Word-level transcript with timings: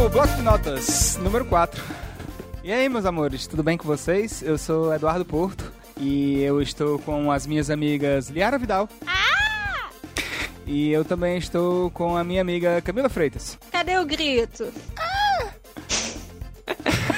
o 0.00 0.08
Bloco 0.08 0.34
de 0.34 0.42
Notas 0.42 1.18
número 1.18 1.44
4. 1.44 1.82
E 2.64 2.72
aí, 2.72 2.88
meus 2.88 3.04
amores, 3.04 3.46
tudo 3.46 3.62
bem 3.62 3.76
com 3.76 3.84
vocês? 3.86 4.42
Eu 4.42 4.56
sou 4.56 4.94
Eduardo 4.94 5.26
Porto 5.26 5.70
e 5.98 6.40
eu 6.40 6.62
estou 6.62 6.98
com 7.00 7.30
as 7.30 7.46
minhas 7.46 7.68
amigas 7.68 8.30
Liara 8.30 8.58
Vidal. 8.58 8.88
Ah! 9.06 9.90
E 10.66 10.90
eu 10.90 11.04
também 11.04 11.36
estou 11.36 11.90
com 11.90 12.16
a 12.16 12.24
minha 12.24 12.40
amiga 12.40 12.80
Camila 12.80 13.10
Freitas. 13.10 13.58
Cadê 13.70 13.98
o 13.98 14.06
grito? 14.06 14.72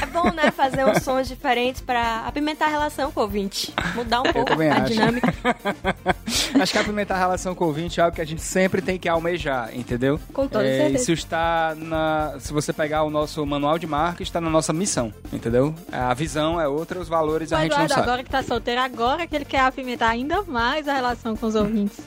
É 0.00 0.06
bom, 0.06 0.32
né, 0.32 0.50
fazer 0.50 0.84
uns 0.84 1.02
sons 1.04 1.28
diferentes 1.28 1.80
pra 1.80 2.24
apimentar 2.26 2.66
a 2.66 2.70
relação 2.70 3.12
com 3.12 3.20
o 3.20 3.22
ouvinte. 3.22 3.72
Mudar 3.94 4.22
um 4.22 4.32
pouco 4.32 4.52
a 4.52 4.82
acho. 4.82 4.92
dinâmica. 4.92 5.32
Acho 6.60 6.72
que 6.72 6.78
apimentar 6.78 7.16
a 7.16 7.18
relação 7.18 7.54
com 7.54 7.64
o 7.64 7.68
ouvinte 7.68 8.00
é 8.00 8.02
algo 8.02 8.14
que 8.14 8.20
a 8.20 8.24
gente 8.24 8.42
sempre 8.42 8.82
tem 8.82 8.98
que 8.98 9.08
almejar, 9.08 9.70
entendeu? 9.74 10.20
Com 10.32 10.46
toda 10.46 10.66
é, 10.66 10.78
certeza. 10.78 11.02
Isso 11.02 11.12
está 11.12 11.74
na. 11.76 12.34
Se 12.38 12.52
você 12.52 12.72
pegar 12.72 13.02
o 13.04 13.10
nosso 13.10 13.44
manual 13.44 13.78
de 13.78 13.86
marca, 13.86 14.22
está 14.22 14.40
na 14.40 14.50
nossa 14.50 14.72
missão, 14.72 15.12
entendeu? 15.32 15.74
A 15.90 16.12
visão 16.14 16.60
é 16.60 16.68
outra, 16.68 17.00
os 17.00 17.08
valores 17.08 17.52
a 17.52 17.60
gente 17.60 17.70
não 17.70 17.76
Eduardo, 17.76 17.94
sabe. 17.94 18.02
agora 18.02 18.24
que 18.24 18.30
tá 18.30 18.42
solteiro, 18.42 18.80
agora 18.80 19.26
que 19.26 19.34
ele 19.34 19.44
quer 19.44 19.60
apimentar 19.60 20.10
ainda 20.10 20.42
mais 20.42 20.86
a 20.88 20.94
relação 20.94 21.36
com 21.36 21.46
os 21.46 21.54
ouvintes. 21.54 22.00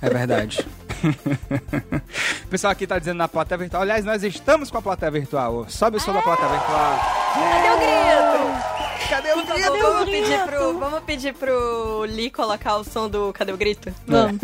É 0.00 0.10
verdade. 0.10 0.66
o 2.44 2.48
pessoal 2.48 2.72
aqui 2.72 2.86
tá 2.86 2.98
dizendo 2.98 3.18
na 3.18 3.28
plateia 3.28 3.58
virtual. 3.58 3.82
Aliás, 3.82 4.04
nós 4.04 4.22
estamos 4.22 4.70
com 4.70 4.78
a 4.78 4.82
plateia 4.82 5.10
virtual. 5.10 5.66
Sobe 5.68 5.96
o 5.96 6.00
som 6.00 6.12
da 6.12 6.22
plateia 6.22 6.48
virtual. 6.48 6.98
Cadê 7.34 7.70
o 7.70 7.78
grito? 7.78 8.79
Cadê 9.10 9.32
o 9.32 9.44
grito? 9.44 9.60
favor, 9.60 9.82
vamos 9.82 10.10
pedir, 10.10 10.44
pro, 10.44 10.78
vamos 10.78 11.00
pedir 11.00 11.34
pro 11.34 12.02
Lee 12.02 12.30
colocar 12.30 12.76
o 12.76 12.84
som 12.84 13.08
do 13.08 13.32
Cadê 13.32 13.52
o 13.52 13.56
Grito? 13.56 13.92
Vamos. 14.06 14.40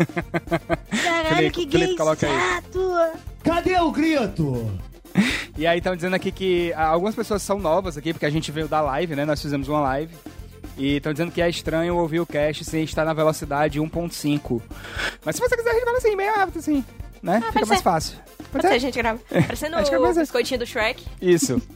Felipe, 1.35 1.71
Felipe, 1.71 1.95
coloca 1.95 2.27
aí. 2.27 2.63
Cadê 3.43 3.79
o 3.79 3.91
grito? 3.91 4.69
E 5.57 5.65
aí 5.65 5.77
estão 5.77 5.95
dizendo 5.95 6.15
aqui 6.15 6.31
que 6.33 6.73
ah, 6.73 6.87
algumas 6.87 7.15
pessoas 7.15 7.41
são 7.41 7.57
novas 7.59 7.97
aqui, 7.97 8.11
porque 8.13 8.25
a 8.25 8.29
gente 8.29 8.51
veio 8.51 8.67
da 8.67 8.81
live, 8.81 9.15
né? 9.15 9.23
Nós 9.23 9.41
fizemos 9.41 9.69
uma 9.69 9.79
live. 9.79 10.13
E 10.77 10.97
estão 10.97 11.11
dizendo 11.13 11.31
que 11.31 11.41
é 11.41 11.49
estranho 11.49 11.95
ouvir 11.95 12.19
o 12.19 12.25
cast 12.25 12.63
sem 12.65 12.83
estar 12.83 13.05
na 13.05 13.13
velocidade 13.13 13.79
1.5. 13.79 14.61
Mas 15.25 15.35
se 15.37 15.41
você 15.41 15.55
quiser, 15.55 15.71
a 15.71 15.73
gente 15.73 15.85
fala 15.85 15.97
assim, 15.97 16.17
bem 16.17 16.29
rápido, 16.29 16.59
assim. 16.59 16.85
Né? 17.21 17.41
Fica 17.41 17.53
pode 17.53 17.67
mais 17.67 17.79
ser. 17.79 17.83
fácil. 17.83 18.17
Pode 18.51 18.67
ser, 18.67 18.73
a 18.73 18.77
gente 18.77 18.97
grava. 18.97 19.19
Parecendo 19.29 19.75
Acho 19.75 19.89
que 19.89 19.95
é 19.95 19.99
o 19.99 20.13
biscoitinho 20.13 20.59
do 20.59 20.65
Shrek. 20.65 21.05
Isso. 21.21 21.61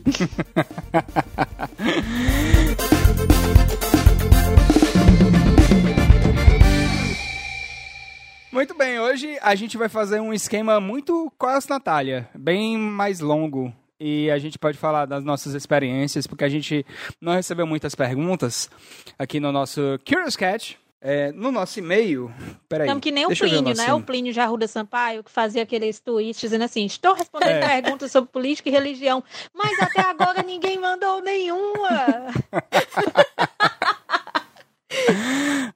Muito 8.52 8.75
bem, 8.75 9.00
hoje 9.00 9.38
a 9.42 9.56
gente 9.56 9.78
vai 9.78 9.88
fazer 9.88 10.19
um 10.19 10.34
esquema 10.34 10.78
muito 10.78 11.31
quase 11.38 11.69
Natália, 11.69 12.30
bem 12.36 12.78
mais 12.78 13.22
longo. 13.22 13.73
E 13.97 14.30
a 14.30 14.38
gente 14.39 14.59
pode 14.59 14.78
falar 14.78 15.06
das 15.06 15.23
nossas 15.23 15.53
experiências, 15.53 16.28
porque 16.28 16.44
a 16.44 16.50
gente 16.50 16.86
não 17.22 17.34
recebeu 17.34 17.66
muitas 17.66 17.95
perguntas 17.95 18.69
aqui 19.17 19.39
no 19.39 19.52
nosso 19.52 19.97
Curious 20.06 20.36
Cat. 20.36 20.78
É, 21.04 21.32
no 21.32 21.52
nosso 21.52 21.80
e-mail. 21.80 22.32
Peraí. 22.70 22.86
Estamos 22.88 23.02
que 23.02 23.12
nem 23.12 23.26
o 23.26 23.30
Plínio, 23.36 23.62
nosso 23.64 23.82
né? 23.82 23.94
O 23.94 24.02
Plínio 24.04 24.32
de 24.32 24.40
Arruda 24.40 24.68
Sampaio, 24.68 25.24
que 25.24 25.32
fazia 25.32 25.64
aqueles 25.64 26.00
tweets 26.00 26.40
dizendo 26.40 26.64
assim: 26.64 26.86
estou 26.86 27.16
respondendo 27.16 27.50
É. 27.50 27.60
perguntas 27.82 28.12
sobre 28.12 28.30
política 28.32 28.70
e 28.70 28.72
religião, 28.72 29.24
mas 29.52 29.80
até 29.80 30.02
agora 30.02 30.44
ninguém 30.44 30.80
mandou 30.80 31.22
nenhuma. 31.22 32.28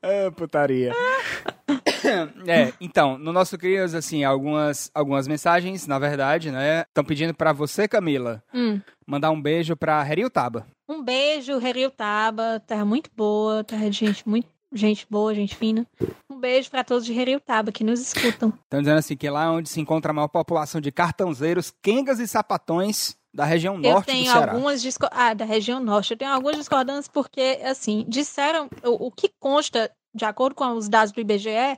Ah, 0.01 0.29
putaria. 0.35 0.91
é, 2.47 2.73
então, 2.81 3.17
no 3.17 3.31
nosso 3.31 3.57
Crias, 3.57 3.95
assim, 3.95 4.23
algumas, 4.23 4.91
algumas 4.93 5.27
mensagens, 5.27 5.87
na 5.87 5.97
verdade, 5.97 6.51
né? 6.51 6.81
Estão 6.81 7.03
pedindo 7.03 7.33
pra 7.33 7.53
você, 7.53 7.87
Camila, 7.87 8.43
Hum. 8.53 8.79
mandar 9.07 9.31
um 9.31 9.41
beijo 9.41 9.75
pra 9.75 10.05
Heriutaba. 10.07 10.67
Um 10.87 11.01
beijo, 11.01 11.53
Heriutaba, 11.65 12.61
terra 12.67 12.85
muito 12.85 13.09
boa, 13.15 13.63
terra 13.63 13.89
de 13.89 13.97
gente 13.97 14.27
muito 14.27 14.47
gente 14.75 15.07
boa, 15.09 15.33
gente 15.33 15.55
fina. 15.55 15.87
Um 16.29 16.39
beijo 16.39 16.69
pra 16.69 16.83
todos 16.83 17.05
de 17.05 17.13
Heriutaba 17.17 17.71
que 17.71 17.83
nos 17.83 17.99
escutam. 18.01 18.53
Estão 18.63 18.81
dizendo 18.81 18.97
assim 18.99 19.15
que 19.15 19.29
lá 19.29 19.45
é 19.45 19.49
onde 19.49 19.69
se 19.69 19.79
encontra 19.79 20.11
a 20.11 20.13
maior 20.13 20.27
população 20.27 20.81
de 20.81 20.91
cartãozeiros, 20.91 21.73
quengas 21.81 22.19
e 22.19 22.27
sapatões 22.27 23.15
da 23.33 23.45
região 23.45 23.75
Eu 23.75 23.81
norte 23.81 24.05
do 24.05 24.11
tenho 24.11 24.31
algumas 24.33 24.81
disco... 24.81 25.07
ah, 25.11 25.33
da 25.33 25.45
região 25.45 25.79
norte. 25.79 26.11
Eu 26.11 26.17
tenho 26.17 26.31
algumas 26.31 26.57
discordâncias 26.57 27.07
porque, 27.07 27.59
assim, 27.63 28.05
disseram 28.07 28.69
o, 28.83 29.07
o 29.07 29.11
que 29.11 29.29
consta, 29.39 29.91
de 30.13 30.25
acordo 30.25 30.55
com 30.55 30.65
os 30.73 30.87
dados 30.87 31.11
do 31.11 31.19
IBGE, 31.19 31.77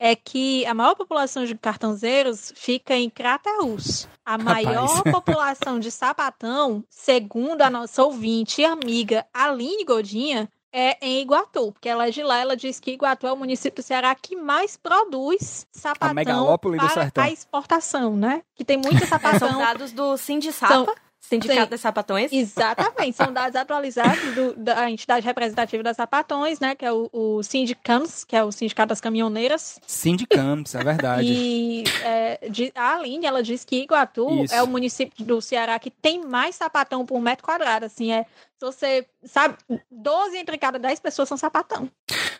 é 0.00 0.14
que 0.14 0.64
a 0.66 0.74
maior 0.74 0.94
população 0.94 1.44
de 1.44 1.54
cartãozeiros 1.56 2.52
fica 2.54 2.94
em 2.94 3.10
Crateús. 3.10 4.08
A 4.24 4.38
maior 4.38 5.02
população 5.10 5.80
de 5.80 5.90
sapatão, 5.90 6.84
segundo 6.88 7.62
a 7.62 7.70
nossa 7.70 8.04
ouvinte 8.04 8.60
e 8.60 8.64
amiga 8.64 9.26
Aline 9.34 9.84
Godinha, 9.84 10.48
é 10.72 10.98
em 11.00 11.20
Iguatu, 11.20 11.72
porque 11.72 11.88
ela 11.88 12.08
é 12.08 12.10
de 12.10 12.22
lá, 12.22 12.38
ela 12.38 12.56
diz 12.56 12.78
que 12.78 12.92
Iguatu 12.92 13.26
é 13.26 13.32
o 13.32 13.36
município 13.36 13.82
do 13.82 13.86
Ceará 13.86 14.14
que 14.14 14.36
mais 14.36 14.76
produz 14.76 15.66
sapatão 15.72 16.14
megalópole 16.14 16.78
do 16.78 16.86
para 16.86 17.02
sertão. 17.02 17.24
a 17.24 17.30
exportação, 17.30 18.16
né? 18.16 18.42
Que 18.54 18.64
tem 18.64 18.76
muita 18.76 19.00
São 19.06 19.18
sapatão 19.18 19.58
dados 19.58 19.92
do 19.92 20.16
Sindisapa, 20.16 20.94
Sindicato 21.28 21.62
Sim. 21.64 21.68
das 21.70 21.80
Sapatões. 21.80 22.32
Exatamente, 22.32 23.16
são 23.16 23.32
dados 23.32 23.54
atualizados 23.60 24.34
do- 24.34 24.54
da 24.56 24.90
entidade 24.90 25.24
representativa 25.26 25.82
das 25.82 25.96
sapatões, 25.96 26.58
né? 26.60 26.74
Que 26.74 26.84
é 26.86 26.92
o, 26.92 27.08
o 27.12 27.42
Sindicams, 27.42 28.24
que 28.24 28.34
é 28.34 28.42
o 28.42 28.50
Sindicato 28.50 28.88
das 28.88 29.00
Caminhoneiras. 29.00 29.78
Sindicamps, 29.86 30.74
é 30.74 30.82
verdade. 30.82 31.26
E 31.30 31.84
é, 32.02 32.48
de- 32.48 32.72
a 32.74 32.94
Aline, 32.96 33.26
ela 33.26 33.42
diz 33.42 33.64
que 33.64 33.82
Iguatu 33.82 34.44
Isso. 34.44 34.54
é 34.54 34.62
o 34.62 34.66
município 34.66 35.24
do 35.24 35.40
Ceará 35.40 35.78
que 35.78 35.90
tem 35.90 36.24
mais 36.24 36.54
sapatão 36.56 37.04
por 37.04 37.20
metro 37.20 37.44
quadrado. 37.44 37.84
Assim, 37.86 38.12
é. 38.12 38.24
Se 38.58 38.64
você 38.66 39.06
sabe, 39.24 39.56
12 39.90 40.36
entre 40.36 40.58
cada 40.58 40.78
10 40.78 40.98
pessoas 40.98 41.28
são 41.28 41.36
sapatão. 41.38 41.88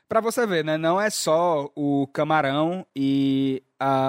Pra 0.09 0.21
você 0.21 0.47
ver, 0.47 0.65
né? 0.65 0.77
Não 0.77 1.01
é 1.01 1.11
só 1.11 1.71
o 1.77 2.09
camarão 2.13 2.85
e 2.97 3.63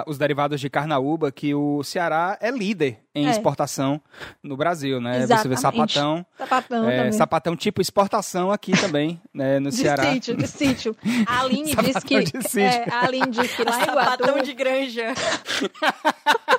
os 0.07 0.17
derivados 0.17 0.59
de 0.59 0.69
carnaúba 0.69 1.31
que 1.31 1.53
o 1.53 1.83
Ceará 1.83 2.37
é 2.41 2.49
líder 2.49 2.99
em 3.13 3.27
É. 3.27 3.29
exportação 3.31 4.01
no 4.41 4.57
Brasil, 4.57 4.99
né? 4.99 5.25
Você 5.27 5.47
vê 5.47 5.53
Exatamente. 5.53 5.93
sapatão, 5.93 6.25
Sapatão 6.37 6.89
é, 6.89 6.97
também. 6.97 7.11
sapatão 7.11 7.55
tipo 7.55 7.81
exportação 7.81 8.51
aqui 8.51 8.71
também, 8.71 9.21
né? 9.33 9.59
No 9.59 9.69
de 9.69 9.75
Ceará. 9.75 10.11
sítio, 10.11 10.35
de 10.35 10.47
sítio. 10.47 10.95
A 11.27 11.41
Aline 11.41 11.63
diz 11.65 11.75
Sapatão 11.75 12.01
que. 12.01 12.23
de 12.23 12.43
sítio. 12.49 12.59
é, 12.61 12.85
a 12.91 13.05
Aline 13.05 13.27
diz 13.31 13.55
que 13.55 13.63
lá 13.63 13.77
em 13.81 13.85
Sapatão 13.85 14.27
Iguatu. 14.29 14.43
de 14.45 14.53
granja. 14.53 15.05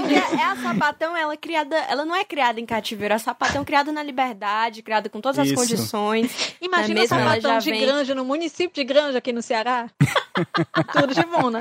Sapatão 0.00 0.08
diz- 0.08 0.32
é, 0.32 0.42
é 0.42 0.44
a 0.44 0.56
sapatão, 0.56 1.16
ela 1.16 1.32
é 1.34 1.36
criada, 1.36 1.76
ela 1.76 2.04
não 2.04 2.14
é 2.16 2.24
criada 2.24 2.58
em 2.60 2.66
cativeiro, 2.66 3.12
é 3.12 3.16
a 3.16 3.18
sapatão 3.18 3.64
criada 3.64 3.92
na 3.92 4.02
liberdade, 4.02 4.82
criada 4.82 5.08
com 5.08 5.20
todas 5.20 5.38
as 5.38 5.46
Isso. 5.48 5.54
condições. 5.56 6.54
Imagina 6.60 6.94
Não 6.94 7.02
é 7.02 7.04
o 7.04 7.08
sapatão 7.08 7.58
de 7.58 7.70
vem- 7.70 7.80
granja 7.80 8.14
no 8.14 8.24
município 8.24 8.74
de 8.74 8.84
Granja 8.84 9.18
aqui 9.18 9.32
no 9.32 9.42
Ceará. 9.42 9.88
Tudo 10.92 11.14
de 11.14 11.24
bom, 11.26 11.50
né? 11.50 11.60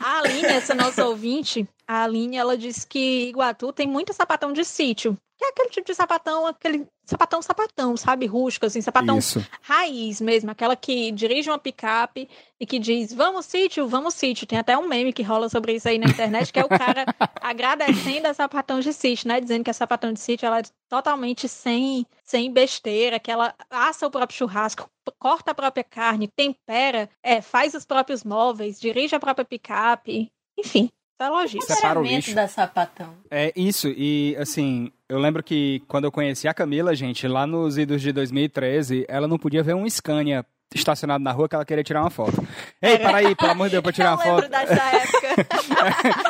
A 0.00 0.18
Aline, 0.18 0.46
essa 0.46 0.74
nossa 0.74 1.06
ouvinte, 1.06 1.66
a 1.86 2.04
Aline, 2.04 2.36
ela 2.36 2.56
disse 2.56 2.86
que 2.86 3.28
Iguatu 3.28 3.72
tem 3.72 3.86
muito 3.86 4.12
sapatão 4.12 4.52
de 4.52 4.64
sítio. 4.64 5.16
Que 5.38 5.46
é 5.46 5.48
aquele 5.48 5.70
tipo 5.70 5.86
de 5.86 5.94
sapatão, 5.94 6.46
aquele 6.46 6.86
sapatão, 7.12 7.42
sapatão, 7.42 7.96
sabe? 7.96 8.26
Rústico, 8.26 8.66
assim, 8.66 8.80
sapatão 8.80 9.18
Isso. 9.18 9.44
raiz 9.60 10.20
mesmo, 10.20 10.50
aquela 10.50 10.74
que 10.74 11.12
dirige 11.12 11.50
uma 11.50 11.58
picape 11.58 12.28
e 12.58 12.66
que 12.66 12.78
diz, 12.78 13.12
vamos 13.12 13.46
sítio, 13.46 13.86
vamos 13.86 14.14
sítio. 14.14 14.46
Tem 14.46 14.58
até 14.58 14.76
um 14.76 14.88
meme 14.88 15.12
que 15.12 15.22
rola 15.22 15.48
sobre 15.48 15.74
isso 15.74 15.88
aí 15.88 15.98
na 15.98 16.06
internet, 16.06 16.52
que 16.52 16.58
é 16.58 16.64
o 16.64 16.68
cara 16.68 17.04
agradecendo 17.40 18.28
a 18.28 18.34
sapatão 18.34 18.80
de 18.80 18.92
sítio, 18.92 19.28
né? 19.28 19.40
Dizendo 19.40 19.64
que 19.64 19.70
a 19.70 19.74
sapatão 19.74 20.12
de 20.12 20.20
sítio, 20.20 20.46
ela 20.46 20.60
é 20.60 20.62
totalmente 20.88 21.48
sem, 21.48 22.06
sem 22.24 22.52
besteira, 22.52 23.20
que 23.20 23.30
ela 23.30 23.54
assa 23.70 24.06
o 24.06 24.10
próprio 24.10 24.36
churrasco, 24.36 24.88
corta 25.18 25.50
a 25.50 25.54
própria 25.54 25.84
carne, 25.84 26.28
tempera, 26.28 27.08
é, 27.22 27.40
faz 27.40 27.74
os 27.74 27.84
próprios 27.84 28.24
móveis, 28.24 28.80
dirige 28.80 29.14
a 29.14 29.20
própria 29.20 29.44
picape, 29.44 30.30
enfim, 30.58 30.90
é 31.18 31.26
elogio. 31.26 31.62
Separa 31.62 32.00
o 32.00 32.02
lixo. 32.02 32.34
da 32.34 32.48
sapatão. 32.48 33.14
É 33.30 33.52
isso, 33.54 33.88
e 33.88 34.36
assim, 34.38 34.90
eu 35.08 35.18
lembro 35.18 35.42
que 35.42 35.82
quando 35.88 36.04
eu 36.04 36.12
conheci 36.12 36.48
a 36.48 36.54
Camila, 36.54 36.94
gente, 36.94 37.26
lá 37.28 37.46
nos 37.46 37.78
idos 37.78 38.02
de 38.02 38.12
2013, 38.12 39.04
ela 39.08 39.28
não 39.28 39.38
podia 39.38 39.62
ver 39.62 39.74
um 39.74 39.88
Scania 39.88 40.44
estacionado 40.74 41.22
na 41.22 41.32
rua 41.32 41.48
que 41.48 41.54
ela 41.54 41.64
queria 41.64 41.84
tirar 41.84 42.00
uma 42.02 42.10
foto. 42.10 42.46
Ei, 42.80 42.98
para 42.98 43.18
aí, 43.18 43.34
pelo 43.34 43.52
amor 43.52 43.66
de 43.68 43.72
Deus, 43.72 43.82
pra 43.82 43.92
tirar 43.92 44.14
uma 44.14 44.18
foto. 44.22 44.48
dessa 44.48 44.74
época. 44.74 45.46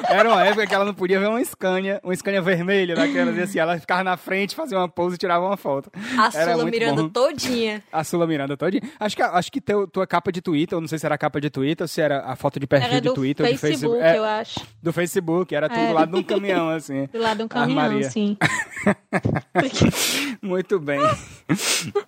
Era 0.12 0.28
uma 0.28 0.44
época 0.44 0.66
que 0.66 0.74
ela 0.74 0.84
não 0.84 0.94
podia 0.94 1.18
ver 1.18 1.28
um 1.28 1.42
Scania, 1.44 2.00
um 2.04 2.14
Scania 2.14 2.42
vermelho, 2.42 2.94
daquelas, 2.94 3.36
e 3.36 3.40
assim, 3.40 3.58
ela 3.58 3.78
ficava 3.78 4.04
na 4.04 4.16
frente, 4.16 4.54
fazia 4.54 4.78
uma 4.78 4.88
pose 4.88 5.16
e 5.16 5.18
tirava 5.18 5.44
uma 5.46 5.56
foto. 5.56 5.90
A 6.18 6.30
Era 6.38 6.52
Sula 6.52 6.64
Miranda 6.70 7.02
bom. 7.02 7.08
todinha. 7.08 7.82
A 7.92 8.04
Sula 8.04 8.26
Miranda 8.26 8.56
todinha. 8.56 8.82
Acho 8.98 9.16
que, 9.16 9.22
acho 9.22 9.52
que 9.52 9.60
teu, 9.60 9.86
tua 9.86 10.06
capa 10.06 10.30
de 10.30 10.40
Twitter, 10.40 10.76
eu 10.76 10.80
não 10.80 10.88
sei 10.88 10.98
se 10.98 11.06
era 11.06 11.14
a 11.14 11.18
capa 11.18 11.40
de 11.40 11.50
Twitter 11.50 11.84
ou 11.84 11.88
se 11.88 12.00
era 12.00 12.20
a 12.24 12.36
foto 12.36 12.60
de 12.60 12.66
perfil 12.66 12.88
Era 12.90 13.00
de 13.00 13.12
Twitter 13.14 13.46
ou 13.46 13.52
de 13.52 13.58
Facebook, 13.58 13.98
Facebook. 13.98 14.04
É, 14.04 14.18
eu 14.18 14.24
acho. 14.24 14.60
do 14.82 14.92
Facebook, 14.92 15.54
era 15.54 15.68
tudo 15.68 15.80
É. 15.80 15.86
do 15.88 15.94
lado 15.94 16.12
de 16.12 16.18
um 16.18 16.22
caminhão, 16.22 16.68
assim. 16.70 17.06
Do 17.12 17.18
lado 17.18 17.38
de 17.38 17.44
um 17.44 17.48
caminhão, 17.48 18.02
sim. 18.04 18.36
Muito 20.42 20.78
bem. 20.78 21.00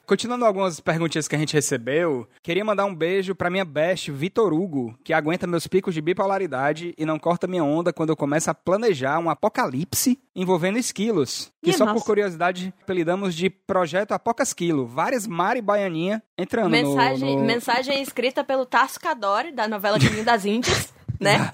Continuando 0.07 0.45
algumas 0.45 0.81
perguntinhas 0.81 1.29
que 1.29 1.35
a 1.35 1.39
gente 1.39 1.55
recebeu, 1.55 2.24
Primeiro, 2.25 2.43
queria 2.43 2.65
mandar 2.65 2.85
um 2.87 2.95
beijo 2.95 3.35
pra 3.35 3.51
minha 3.51 3.65
best, 3.65 4.11
Vitor 4.11 4.53
Hugo, 4.53 4.97
que 5.05 5.13
aguenta 5.13 5.47
meus 5.47 5.67
picos 5.67 5.95
de 5.95 6.01
bipolaridade 6.01 6.95
e 6.97 7.05
não 7.05 7.19
corta 7.19 7.47
minha 7.47 7.65
onda 7.65 7.93
quando 7.93 8.11
eu 8.11 8.17
começo 8.17 8.51
a 8.51 8.55
planejar 8.55 9.19
um 9.19 9.31
apocalipse 9.31 10.19
envolvendo 10.35 10.79
esquilos. 10.79 11.53
Que 11.63 11.73
só 11.73 11.85
por 11.87 11.95
nossa. 11.95 12.05
curiosidade 12.05 12.75
apelidamos 12.83 13.35
de 13.35 13.49
Projeto 13.49 14.13
Apocasquilo. 14.13 14.87
Várias 14.87 15.27
Mari 15.27 15.61
Baianinha 15.61 16.23
entrando 16.37 16.65
no- 16.67 16.71
Mensagem, 16.71 17.37
no... 17.37 17.45
mensagem 17.45 18.03
escrita 18.03 18.43
pelo 18.45 18.67
Tarso 18.67 18.99
Cadore, 19.01 19.53
da 19.53 19.67
novela 19.69 19.99
Caminho 19.99 20.25
das 20.25 20.45
Índias, 20.45 20.93
né? 21.21 21.51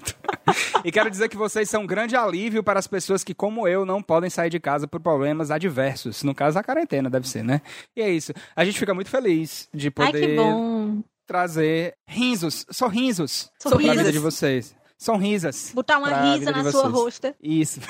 E 0.83 0.91
quero 0.91 1.09
dizer 1.09 1.29
que 1.29 1.37
vocês 1.37 1.69
são 1.69 1.83
um 1.83 1.87
grande 1.87 2.15
alívio 2.15 2.63
para 2.63 2.79
as 2.79 2.87
pessoas 2.87 3.23
que, 3.23 3.33
como 3.33 3.67
eu, 3.67 3.85
não 3.85 4.01
podem 4.01 4.29
sair 4.29 4.49
de 4.49 4.59
casa 4.59 4.87
por 4.87 4.99
problemas 4.99 5.51
adversos. 5.51 6.23
No 6.23 6.33
caso, 6.33 6.57
a 6.59 6.63
quarentena, 6.63 7.09
deve 7.09 7.27
ser, 7.27 7.43
né? 7.43 7.61
E 7.95 8.01
é 8.01 8.09
isso. 8.09 8.33
A 8.55 8.65
gente 8.65 8.79
fica 8.79 8.93
muito 8.93 9.09
feliz 9.09 9.69
de 9.73 9.87
Ai, 9.87 9.91
poder 10.11 10.35
bom. 10.35 11.01
trazer 11.27 11.95
risos, 12.07 12.65
sorrisos, 12.71 13.51
Sorrisos. 13.59 13.85
pra 13.93 14.03
vida 14.03 14.11
de 14.11 14.19
vocês. 14.19 14.75
São 14.97 15.17
risas. 15.17 15.71
Botar 15.73 15.97
uma 15.97 16.33
risa 16.33 16.51
na 16.51 16.71
sua 16.71 16.87
rosta. 16.87 17.35
Isso. 17.41 17.79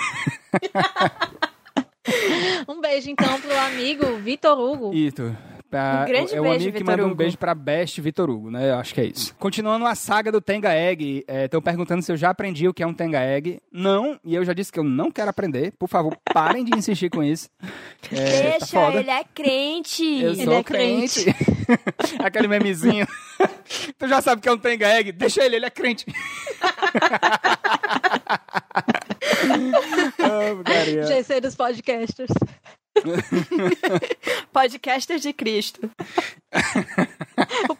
Um 2.68 2.81
beijo, 2.81 3.09
então, 3.09 3.39
pro 3.39 3.57
amigo 3.59 4.18
Vitor 4.18 4.57
Hugo. 4.57 4.94
Isso. 4.94 5.35
Pra, 5.71 6.01
Um 6.03 6.06
grande 6.06 6.35
é 6.35 6.39
o 6.39 6.44
beijo, 6.44 6.56
amigo 6.57 6.71
que 6.73 6.79
Vitor 6.79 6.97
manda 6.97 7.07
um 7.07 7.15
beijo 7.15 7.38
pra 7.38 7.56
Best 7.56 8.01
Vitor 8.01 8.29
Hugo, 8.29 8.51
né? 8.51 8.71
Eu 8.71 8.75
acho 8.75 8.94
que 8.94 9.00
é 9.00 9.06
isso. 9.06 9.33
Continuando 9.39 9.85
a 9.85 9.95
saga 9.95 10.29
do 10.29 10.41
Tenga 10.41 10.73
Egg, 10.75 11.23
estão 11.45 11.62
perguntando 11.62 12.01
se 12.01 12.12
eu 12.12 12.18
já 12.18 12.29
aprendi 12.29 12.68
o 12.68 12.73
que 12.73 12.83
é 12.83 12.88
um 12.88 12.94
Tenga 12.94 13.21
Egg. 13.21 13.62
Não, 13.71 14.19
e 14.21 14.35
eu 14.35 14.44
já 14.44 14.51
disse 14.51 14.69
que 14.69 14.77
eu 14.77 14.83
não 14.83 15.09
quero 15.09 15.29
aprender. 15.29 15.71
Por 15.79 15.88
favor, 15.88 16.18
parem 16.33 16.65
de 16.65 16.77
insistir 16.77 17.09
com 17.09 17.23
isso. 17.23 17.50
É, 18.12 18.51
tá 18.51 18.57
Deixa, 18.59 18.65
foda. 18.65 19.00
ele 19.00 19.09
é 19.09 19.23
crente. 19.33 20.03
Eu 20.03 20.31
Ele 20.31 20.44
sou 20.44 20.53
é 20.56 20.63
crente. 20.63 21.25
Aquele 22.19 22.50
memezinho. 22.50 23.07
tu 23.97 24.09
já 24.09 24.21
sabe 24.21 24.41
que 24.41 24.50
é 24.50 24.51
um 24.51 24.57
Tenga 24.57 24.89
Egg? 24.89 25.13
Deixa 25.13 25.41
ele, 25.41 25.56
ele 25.56 25.68
é 25.68 25.69
crente. 25.69 26.06
oh. 30.19 31.07
GC 31.07 31.39
dos 31.39 31.56
podcasters. 31.56 32.31
Podcaster 34.53 35.19
de 35.19 35.33
Cristo. 35.33 35.89
O 37.69 37.75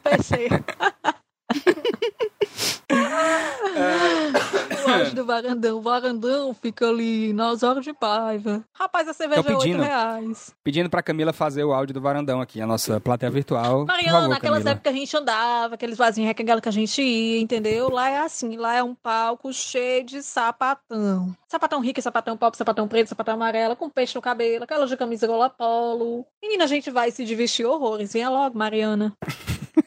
PC. 1.54 2.82
o 4.86 4.90
áudio 4.92 5.16
do 5.16 5.26
varandão. 5.26 5.78
O 5.78 5.82
varandão 5.82 6.54
fica 6.54 6.88
ali 6.88 7.34
nas 7.34 7.64
horas 7.64 7.84
de 7.84 7.94
paiva. 7.94 8.64
Rapaz, 8.74 9.08
a 9.08 9.14
cerveja 9.14 9.44
Tão 9.44 9.54
é 9.54 9.56
8 9.56 9.64
pedindo. 9.64 9.84
reais. 9.84 10.54
Pedindo 10.64 10.90
pra 10.90 11.02
Camila 11.04 11.32
fazer 11.34 11.64
o 11.64 11.74
áudio 11.74 11.94
do 11.94 12.02
varandão 12.02 12.42
aqui, 12.42 12.62
a 12.62 12.68
nossa 12.68 13.00
plateia 13.00 13.32
virtual. 13.32 13.86
Mariana, 13.86 14.14
favor, 14.14 14.30
naquelas 14.30 14.58
Camila. 14.60 14.72
épocas 14.72 14.84
que 14.84 14.90
a 14.90 15.00
gente 15.00 15.18
andava, 15.18 15.76
aqueles 15.76 15.98
vasinhos 15.98 16.28
recangados 16.28 16.62
que 16.62 16.70
a 16.70 16.72
gente 16.72 17.02
ia, 17.02 17.40
entendeu? 17.40 17.90
Lá 17.90 18.10
é 18.10 18.20
assim, 18.20 18.58
lá 18.58 18.76
é 18.76 18.84
um 18.84 18.96
palco 18.96 19.54
cheio 19.54 20.04
de 20.06 20.22
sapatão. 20.22 21.36
Sapatão 21.48 21.80
rico, 21.82 22.02
sapatão 22.02 22.38
pop, 22.38 22.56
sapatão 22.58 22.88
preto, 22.88 23.10
sapatão 23.10 23.36
amarelo, 23.36 23.76
com 23.76 23.90
peixe 23.90 24.16
no 24.16 24.22
cabelo, 24.22 24.64
aquela 24.64 24.86
de 24.86 24.98
camisa 24.98 25.28
gola 25.28 25.50
polo. 25.50 26.26
Menina, 26.42 26.64
a 26.64 26.68
gente 26.68 26.90
vai 26.90 27.12
se 27.12 27.24
divertir 27.26 27.66
horrores. 27.66 28.14
Venha 28.14 28.30
logo, 28.30 28.58
Mariana. 28.58 29.14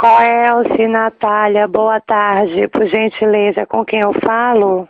Coelce, 0.00 0.88
Natália, 0.88 1.68
boa 1.68 2.00
tarde. 2.00 2.66
Por 2.68 2.86
gentileza, 2.86 3.66
com 3.66 3.84
quem 3.84 4.00
eu 4.00 4.14
falo? 4.24 4.88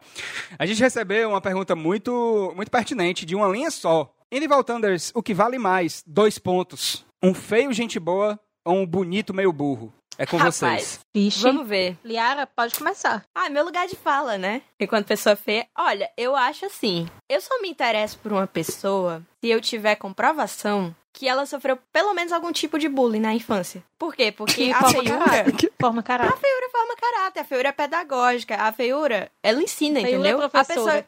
A 0.57 0.65
gente 0.65 0.81
recebeu 0.81 1.31
uma 1.31 1.41
pergunta 1.41 1.75
muito, 1.75 2.53
muito 2.55 2.71
pertinente, 2.71 3.27
de 3.27 3.35
uma 3.35 3.49
linha 3.49 3.73
só. 3.73 4.09
Enival 4.31 4.63
Thunders, 4.63 5.11
o 5.13 5.21
que 5.21 5.35
vale 5.35 5.59
mais? 5.59 6.05
Dois 6.07 6.39
pontos. 6.39 7.05
Um 7.21 7.35
feio 7.35 7.73
gente 7.73 7.99
boa 7.99 8.39
ou 8.65 8.77
um 8.77 8.87
bonito 8.87 9.35
meio 9.35 9.53
burro? 9.53 9.93
É 10.21 10.27
com 10.27 10.37
Rapaz, 10.37 10.57
vocês. 10.57 11.01
Vixe. 11.15 11.41
Vamos 11.43 11.67
ver. 11.67 11.97
Liara, 12.05 12.47
pode 12.47 12.75
começar. 12.75 13.25
Ah, 13.35 13.49
meu 13.49 13.65
lugar 13.65 13.87
de 13.89 13.97
fala, 13.97 14.37
né? 14.37 14.61
Enquanto 14.79 15.07
pessoa 15.07 15.35
feia. 15.35 15.67
Olha, 15.75 16.11
eu 16.15 16.37
acho 16.37 16.67
assim. 16.67 17.09
Eu 17.27 17.41
só 17.41 17.59
me 17.63 17.71
interesso 17.71 18.19
por 18.19 18.31
uma 18.31 18.47
pessoa 18.47 19.23
se 19.43 19.49
eu 19.49 19.63
tiver 19.63 19.97
comprovação 19.97 20.95
que 21.15 21.27
ela 21.27 21.47
sofreu 21.47 21.79
pelo 21.91 22.13
menos 22.13 22.33
algum 22.33 22.53
tipo 22.53 22.79
de 22.79 22.87
bullying 22.87 23.21
na 23.21 23.33
infância. 23.35 23.83
Por 23.99 24.15
quê? 24.15 24.31
Porque 24.31 24.67
Que 24.67 24.73
a 24.77 24.83
feiura. 24.89 25.19
caráter. 25.19 25.73
Forma 25.81 26.03
caráter. 26.03 26.35
A 26.35 26.37
feiura 26.37 26.69
forma 26.71 26.95
caráter, 26.97 27.41
a 27.41 27.45
feiura 27.45 27.69
é 27.71 27.73
pedagógica, 27.73 28.57
a 28.57 28.71
feiura, 28.73 29.31
ela 29.43 29.63
ensina, 29.63 30.01
Feiura 30.03 30.29
é 30.29 30.31
entendeu? 30.33 30.45
a 30.45 30.49
professora. 30.51 30.93
pessoa. 30.93 31.05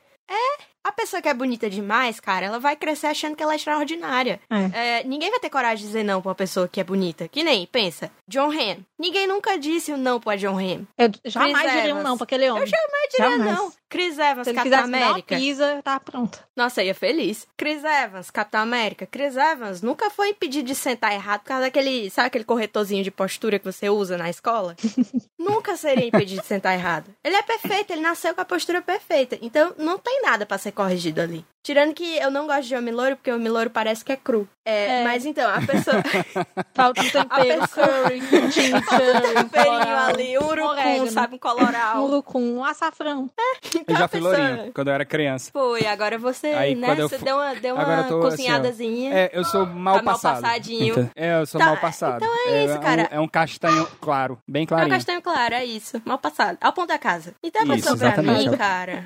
É. 0.59 0.63
A 0.85 0.91
pessoa 0.93 1.23
que 1.23 1.29
é 1.29 1.35
bonita 1.35 1.71
demais, 1.71 2.19
cara, 2.19 2.47
ela 2.47 2.59
vai 2.59 2.75
crescer 2.77 3.07
achando 3.07 3.37
que 3.37 3.43
ela 3.43 3.53
é 3.53 3.57
extraordinária. 3.57 4.41
É, 4.75 5.05
ninguém 5.05 5.31
vai 5.31 5.39
ter 5.41 5.51
coragem 5.51 5.79
de 5.79 5.87
dizer 5.87 6.03
não 6.05 6.21
pra 6.21 6.31
uma 6.31 6.35
pessoa 6.35 6.67
que 6.69 6.81
é 6.81 6.85
bonita. 6.85 7.29
Que 7.29 7.45
nem, 7.45 7.67
pensa, 7.67 8.11
John 8.29 8.51
Hamm. 8.51 8.83
Ninguém 8.99 9.27
nunca 9.27 9.59
disse 9.59 9.93
o 9.93 9.97
não 9.97 10.21
pra 10.21 10.37
John 10.37 10.59
Hamm. 10.59 10.85
Eu 10.99 11.11
jamais 11.25 11.59
Chris 11.59 11.73
diria 11.73 11.95
um 11.95 11.99
Evans. 11.99 12.05
não 12.05 12.17
pra 12.17 12.25
aquele 12.25 12.51
homem. 12.51 12.63
Eu 12.63 12.67
jamais 12.69 13.09
diria 13.11 13.31
Jamais. 13.31 13.59
não. 13.59 13.73
Chris 13.89 14.19
Evans, 14.19 14.47
Se 14.49 14.55
Capitão 14.55 14.85
América. 14.85 15.37
pizza, 15.37 15.81
tá 15.85 16.01
pronto. 16.01 16.43
Nossa, 16.57 16.83
ia 16.83 16.95
feliz. 16.95 17.47
Chris 17.59 17.83
Evans, 17.85 18.31
Capitão 18.31 18.63
América. 18.63 19.07
Chris 19.07 19.37
Evans 19.37 19.83
nunca 19.83 20.09
foi 20.09 20.31
impedido 20.31 20.67
de 20.69 20.75
sentar 20.75 21.13
errado 21.13 21.41
por 21.41 21.49
causa 21.49 21.65
daquele, 21.65 22.09
sabe 22.11 22.29
aquele 22.29 22.45
corretorzinho 22.45 23.05
de 23.05 23.11
postura 23.11 23.59
que 23.59 23.65
você 23.67 23.91
usa 23.91 24.17
na 24.17 24.31
escola? 24.31 24.75
nunca 25.39 25.77
seria 25.77 26.07
impedido 26.07 26.41
de 26.41 26.47
sentar 26.47 26.73
errado. 26.75 27.15
Ele 27.23 27.37
é 27.37 27.43
perfeito, 27.43 27.93
ele 27.93 28.01
nasceu 28.01 28.35
com 28.35 28.41
a 28.41 28.45
postura 28.47 28.81
perfeita. 28.81 29.39
Então 29.43 29.75
não 29.79 29.99
tem 29.99 30.23
nada 30.23 30.47
pra 30.47 30.57
ser 30.57 30.72
corrigido 30.73 31.23
ali. 31.23 31.45
Tirando 31.63 31.95
que 31.95 32.17
eu 32.19 32.31
não 32.31 32.47
gosto 32.47 32.65
de 32.67 32.75
homem 32.75 32.93
loiro, 32.93 33.17
porque 33.17 33.31
o 33.31 33.37
homem 33.37 33.49
loiro 33.49 33.71
parece 33.71 34.05
que 34.05 34.11
é 34.13 34.17
cru. 34.17 34.49
É, 34.65 35.01
É. 35.01 35.05
Mas 35.05 35.25
então, 35.27 35.49
a 35.49 35.61
pessoa. 35.61 35.97
Falta 36.75 37.01
um 37.03 37.05
tempero, 37.11 37.61
pessoa- 37.61 37.87
curry, 37.89 38.21
um 38.21 38.47
um 38.47 39.35
Temperinho 39.45 39.97
ali, 39.99 40.39
urucum, 40.39 40.69
orégano. 40.69 41.11
sabe? 41.11 41.35
Um 41.37 41.39
coloral. 41.39 42.05
urucum, 42.05 42.57
um 42.59 42.65
açafrão. 42.65 43.31
Então, 43.75 43.85
Eu 43.89 43.97
já 43.97 44.05
a 44.05 44.09
fui 44.09 44.21
pessoa- 44.21 44.39
lourinho, 44.39 44.73
quando 44.73 44.89
eu 44.89 44.95
era 44.95 45.05
criança. 45.05 45.51
Foi, 45.53 45.87
agora 45.87 46.19
você, 46.19 46.49
Aí, 46.49 46.75
né? 46.75 46.87
quando 46.89 46.99
eu 47.01 47.09
Você 47.09 47.19
fu- 47.19 47.25
deu 47.25 47.37
uma, 47.37 47.55
deu 47.55 47.75
uma 47.75 48.01
assim, 48.01 48.09
cozinhadazinha. 48.21 49.15
É, 49.15 49.31
eu 49.33 49.45
sou 49.45 49.67
mal 49.67 49.97
Tá 49.97 50.03
mal 50.03 50.15
passado. 50.15 50.43
passadinho. 50.43 50.93
Então, 50.93 51.11
É, 51.17 51.41
eu 51.41 51.47
sou 51.47 51.59
Tá, 51.61 51.67
mal 51.67 51.77
passado. 51.77 52.25
então 52.25 52.49
é 52.49 52.65
isso, 52.65 52.75
um- 52.75 52.81
cara. 52.81 53.09
É 53.11 53.21
um, 53.21 53.29
castanho 53.29 53.87
claro, 54.01 54.39
bem 54.49 54.67
É 54.71 54.85
um 54.85 54.89
castanho 54.89 55.23
claro, 55.23 55.55
é 55.55 55.65
isso. 55.65 56.01
Mal 56.05 56.19
passado. 56.19 56.59
Ao 56.61 56.73
ponto 56.73 56.89
da 56.89 56.99
casa. 56.99 57.35
Então 57.43 57.63
a 57.63 57.77
Isso, 57.77 57.91
pessoa 57.97 58.13
pra 58.13 58.23
mim, 58.23 58.51
cara. 58.57 59.05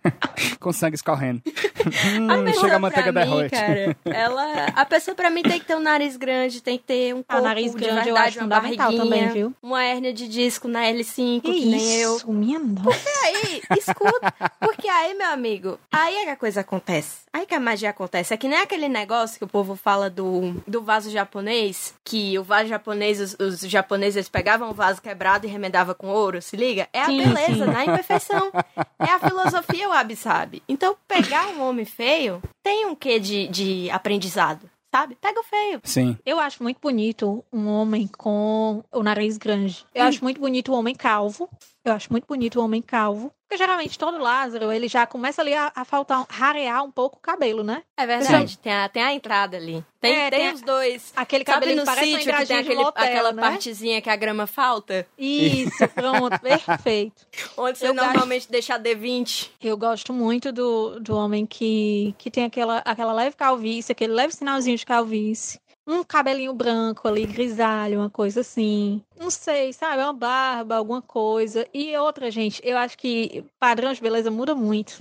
Com 0.60 0.72
sangue 0.72 0.94
escorrendo. 0.96 1.42
A 1.90 2.34
Hum, 2.36 2.44
pessoa 2.44 2.64
chega 2.64 2.76
a 2.76 2.78
manteiga 2.78 3.12
pra 3.12 3.26
mim, 3.26 3.48
cara, 3.48 3.96
ela... 4.04 4.66
A 4.74 4.84
pessoa 4.84 5.14
pra 5.14 5.30
mim 5.30 5.42
tem 5.42 5.58
que 5.58 5.66
ter 5.66 5.74
um 5.76 5.80
nariz 5.80 6.16
grande, 6.16 6.60
tem 6.62 6.78
que 6.78 6.84
ter 6.84 7.14
um 7.14 7.20
Ah, 7.28 7.34
corpo 7.34 7.48
nariz 7.48 7.72
de 7.72 7.78
grande 7.78 7.98
eu 7.98 8.04
verdade, 8.04 8.28
acho 8.28 8.38
uma 8.38 8.44
fundamental 8.56 8.86
barriguinha, 8.92 9.04
também, 9.04 9.28
viu? 9.32 9.54
uma 9.62 9.82
hérnia 9.84 10.12
de 10.12 10.28
disco 10.28 10.68
na 10.68 10.82
L5, 10.84 11.40
que, 11.42 11.52
Que 11.52 11.66
nem 11.66 11.96
eu. 11.96 12.16
isso, 12.16 12.32
minha 12.32 12.58
nossa. 12.58 12.98
Aí, 13.24 13.62
escuta. 13.78 14.32
Porque 14.60 14.88
aí, 14.88 15.14
meu 15.14 15.28
amigo, 15.30 15.78
aí 15.92 16.14
é 16.16 16.24
que 16.24 16.30
a 16.30 16.36
coisa 16.36 16.60
acontece. 16.60 17.20
Aí 17.32 17.46
que 17.46 17.54
a 17.54 17.60
magia 17.60 17.90
acontece. 17.90 18.34
É 18.34 18.36
que 18.36 18.48
nem 18.48 18.58
aquele 18.58 18.88
negócio 18.88 19.38
que 19.38 19.44
o 19.44 19.48
povo 19.48 19.76
fala 19.76 20.10
do, 20.10 20.54
do 20.66 20.82
vaso 20.82 21.10
japonês, 21.10 21.94
que 22.04 22.38
o 22.38 22.42
vaso 22.42 22.68
japonês, 22.68 23.20
os, 23.20 23.36
os 23.38 23.60
japoneses 23.60 24.16
eles 24.16 24.28
pegavam 24.28 24.70
o 24.70 24.74
vaso 24.74 25.00
quebrado 25.00 25.46
e 25.46 25.50
remendavam 25.50 25.94
com 25.94 26.08
ouro, 26.08 26.42
se 26.42 26.56
liga? 26.56 26.88
É 26.92 27.02
a 27.02 27.06
Sim, 27.06 27.18
beleza, 27.18 27.64
sim. 27.66 27.70
na 27.70 27.84
imperfeição. 27.84 28.50
É 28.98 29.10
a 29.12 29.18
filosofia, 29.20 29.88
o 29.88 29.92
Abi 29.92 30.16
sabe. 30.16 30.62
Então, 30.68 30.96
pegar 31.06 31.46
um 31.48 31.62
homem 31.62 31.79
feio 31.84 32.42
tem 32.62 32.86
um 32.86 32.94
quê 32.94 33.18
de, 33.18 33.48
de 33.48 33.90
aprendizado, 33.90 34.68
sabe? 34.94 35.16
Pega 35.20 35.40
o 35.40 35.44
feio. 35.44 35.80
Sim. 35.84 36.16
Eu 36.24 36.38
acho 36.38 36.62
muito 36.62 36.78
bonito 36.80 37.44
um 37.52 37.68
homem 37.68 38.08
com 38.18 38.82
o 38.92 39.02
nariz 39.02 39.36
grande. 39.36 39.84
Eu 39.94 40.04
acho 40.04 40.22
muito 40.22 40.40
bonito 40.40 40.72
o 40.72 40.74
homem 40.74 40.94
calvo. 40.94 41.48
Eu 41.84 41.94
acho 41.94 42.12
muito 42.12 42.26
bonito 42.26 42.60
o 42.60 42.64
homem 42.64 42.82
calvo. 42.82 43.32
Porque 43.48 43.56
geralmente 43.56 43.98
todo 43.98 44.16
Lázaro, 44.18 44.70
ele 44.70 44.86
já 44.86 45.06
começa 45.06 45.42
ali 45.42 45.52
a, 45.54 45.72
a 45.74 45.84
faltar, 45.84 46.24
rarear 46.28 46.84
um 46.84 46.90
pouco 46.90 47.16
o 47.16 47.20
cabelo, 47.20 47.64
né? 47.64 47.82
É 47.96 48.06
verdade, 48.06 48.56
tem 48.58 48.72
a, 48.72 48.88
tem 48.88 49.02
a 49.02 49.12
entrada 49.12 49.56
ali. 49.56 49.84
Tem, 49.98 50.14
É, 50.14 50.30
tem, 50.30 50.40
tem 50.40 50.52
os 50.52 50.60
dois. 50.60 51.12
Aquele 51.16 51.42
cabelo 51.42 51.74
no 51.74 51.84
parece 51.84 52.12
sítio 52.12 52.32
que 52.32 52.46
tem 52.46 52.58
aquele, 52.58 52.82
aquela 52.94 53.32
né? 53.32 53.42
partezinha 53.42 54.00
que 54.00 54.08
a 54.08 54.14
grama 54.14 54.46
falta? 54.46 55.04
Isso, 55.18 55.88
pronto, 55.94 56.38
perfeito. 56.38 57.26
Onde 57.56 57.78
você 57.78 57.88
Eu 57.88 57.94
normalmente 57.94 58.48
deixa 58.48 58.76
a 58.76 58.78
D20. 58.78 59.50
Eu 59.60 59.76
gosto 59.76 60.12
muito 60.12 60.52
do, 60.52 61.00
do 61.00 61.16
homem 61.16 61.44
que, 61.44 62.14
que 62.18 62.30
tem 62.30 62.44
aquela, 62.44 62.78
aquela 62.84 63.12
leve 63.12 63.34
calvície, 63.34 63.90
aquele 63.90 64.12
leve 64.12 64.32
sinalzinho 64.32 64.76
de 64.76 64.86
calvície. 64.86 65.58
Um 65.86 66.04
cabelinho 66.04 66.52
branco 66.52 67.08
ali, 67.08 67.26
grisalho, 67.26 67.98
uma 67.98 68.10
coisa 68.10 68.40
assim. 68.40 69.02
Não 69.18 69.30
sei, 69.30 69.72
sabe? 69.72 70.02
Uma 70.02 70.12
barba, 70.12 70.76
alguma 70.76 71.02
coisa. 71.02 71.66
E 71.72 71.96
outra, 71.96 72.30
gente, 72.30 72.60
eu 72.64 72.76
acho 72.76 72.96
que 72.96 73.44
padrão 73.58 73.92
de 73.92 74.00
beleza 74.00 74.30
muda 74.30 74.54
muito. 74.54 74.98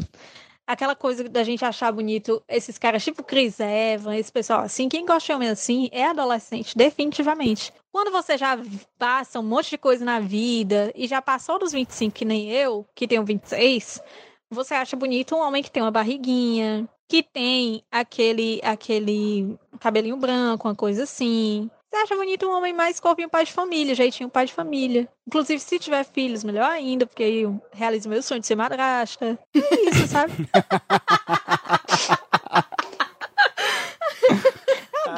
Aquela 0.65 0.95
coisa 0.95 1.27
da 1.27 1.43
gente 1.43 1.65
achar 1.65 1.91
bonito 1.91 2.43
esses 2.47 2.77
caras 2.77 3.03
tipo 3.03 3.23
Chris 3.23 3.59
Evans, 3.59 4.19
esse 4.19 4.31
pessoal 4.31 4.61
assim. 4.61 4.87
Quem 4.87 5.05
gosta 5.05 5.25
de 5.25 5.33
homem 5.33 5.49
assim 5.49 5.89
é 5.91 6.05
adolescente, 6.05 6.77
definitivamente. 6.77 7.73
Quando 7.91 8.11
você 8.11 8.37
já 8.37 8.57
passa 8.97 9.39
um 9.39 9.43
monte 9.43 9.71
de 9.71 9.77
coisa 9.79 10.05
na 10.05 10.19
vida 10.19 10.91
e 10.95 11.07
já 11.07 11.21
passou 11.21 11.57
dos 11.57 11.71
25, 11.71 12.13
que 12.13 12.23
nem 12.23 12.51
eu, 12.51 12.85
que 12.93 13.07
tenho 13.07 13.25
26, 13.25 13.99
você 14.49 14.75
acha 14.75 14.95
bonito 14.95 15.35
um 15.35 15.39
homem 15.39 15.63
que 15.63 15.71
tem 15.71 15.81
uma 15.81 15.91
barriguinha, 15.91 16.87
que 17.09 17.23
tem 17.23 17.83
aquele, 17.91 18.61
aquele 18.63 19.57
cabelinho 19.79 20.15
branco, 20.15 20.67
uma 20.67 20.75
coisa 20.75 21.03
assim. 21.03 21.69
Você 21.89 21.97
acha 22.03 22.15
bonito 22.15 22.45
um 22.45 22.55
homem 22.55 22.71
mais 22.71 22.99
corpinho 22.99 23.27
pai 23.27 23.45
de 23.45 23.51
família, 23.51 23.95
jeitinho 23.95 24.29
pai 24.29 24.45
de 24.45 24.53
família. 24.53 25.09
Inclusive, 25.27 25.59
se 25.59 25.79
tiver 25.79 26.05
filhos, 26.05 26.43
melhor 26.43 26.69
ainda, 26.69 27.07
porque 27.07 27.23
aí 27.23 27.41
eu 27.41 27.59
realizo 27.73 28.07
meu 28.07 28.21
sonho 28.21 28.39
de 28.39 28.45
ser 28.45 28.55
madrasta. 28.55 29.39
É 29.55 29.89
isso, 29.89 30.07
sabe? 30.07 30.33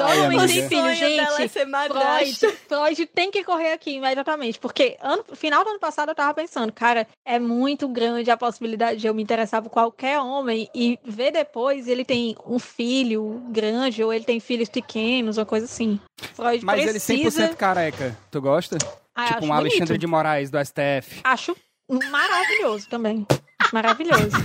adoro 0.06 0.40
Ai, 0.40 0.48
tem 0.48 0.64
O 0.64 0.68
filho, 0.68 0.86
é 0.86 0.94
gente. 0.94 1.48
Freud, 1.48 2.56
Freud 2.68 3.06
tem 3.06 3.30
que 3.30 3.44
correr 3.44 3.72
aqui 3.72 3.92
imediatamente, 3.92 4.58
porque 4.58 4.96
ano, 5.00 5.24
final 5.34 5.64
do 5.64 5.70
ano 5.70 5.78
passado 5.78 6.10
eu 6.10 6.14
tava 6.14 6.34
pensando, 6.34 6.72
cara, 6.72 7.06
é 7.24 7.38
muito 7.38 7.88
grande 7.88 8.30
a 8.30 8.36
possibilidade 8.36 9.00
de 9.00 9.06
eu 9.06 9.14
me 9.14 9.22
interessar 9.22 9.62
por 9.62 9.70
qualquer 9.70 10.18
homem 10.18 10.68
e 10.74 10.98
ver 11.04 11.32
depois 11.32 11.88
ele 11.88 12.04
tem 12.04 12.36
um 12.46 12.58
filho 12.58 13.42
grande 13.50 14.02
ou 14.02 14.12
ele 14.12 14.24
tem 14.24 14.40
filhos 14.40 14.68
pequenos, 14.68 15.38
uma 15.38 15.46
coisa 15.46 15.66
assim. 15.66 16.00
Freud 16.34 16.64
Mas 16.64 16.80
ele 16.80 16.90
precisa... 16.90 17.48
100% 17.48 17.56
careca. 17.56 18.16
Tu 18.30 18.40
gosta? 18.40 18.78
Ah, 19.14 19.34
tipo 19.34 19.46
um 19.46 19.52
Alexandre 19.52 19.86
bonito. 19.86 20.00
de 20.00 20.06
Moraes 20.06 20.50
do 20.50 20.58
STF. 20.64 21.20
Acho 21.24 21.56
maravilhoso 21.88 22.88
também. 22.88 23.26
Acho 23.58 23.74
maravilhoso. 23.74 24.36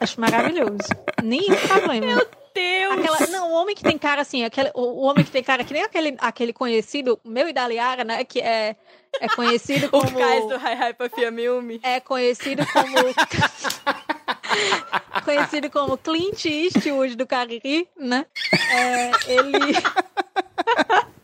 acho 0.00 0.20
maravilhoso. 0.20 0.88
Nenhum 1.22 1.56
problema. 1.66 2.26
Deus! 2.54 2.98
Aquela, 2.98 3.26
não, 3.28 3.50
o 3.50 3.54
homem 3.54 3.74
que 3.74 3.82
tem 3.82 3.98
cara 3.98 4.22
assim, 4.22 4.44
aquele, 4.44 4.70
o, 4.74 4.82
o 4.82 5.00
homem 5.02 5.24
que 5.24 5.30
tem 5.30 5.42
cara 5.42 5.64
que 5.64 5.72
nem 5.72 5.82
aquele, 5.82 6.14
aquele 6.18 6.52
conhecido, 6.52 7.18
meu 7.24 7.48
e 7.48 7.52
da 7.52 7.66
Liara, 7.66 8.04
né? 8.04 8.24
Que 8.24 8.40
é, 8.40 8.76
é 9.20 9.28
conhecido 9.28 9.86
O 9.92 10.00
como. 10.00 10.18
Cais 10.18 10.46
do 10.46 10.54
Hi 10.54 10.90
Hi 10.90 10.94
Puffy 10.94 11.30
Milme. 11.30 11.80
É 11.82 12.00
conhecido 12.00 12.64
como. 12.72 12.94
conhecido 15.24 15.70
como 15.70 15.96
Clint 15.98 16.44
Eastwood 16.44 17.16
do 17.16 17.26
Cariri, 17.26 17.88
né? 17.96 18.26
É, 18.72 19.10
ele. 19.32 19.74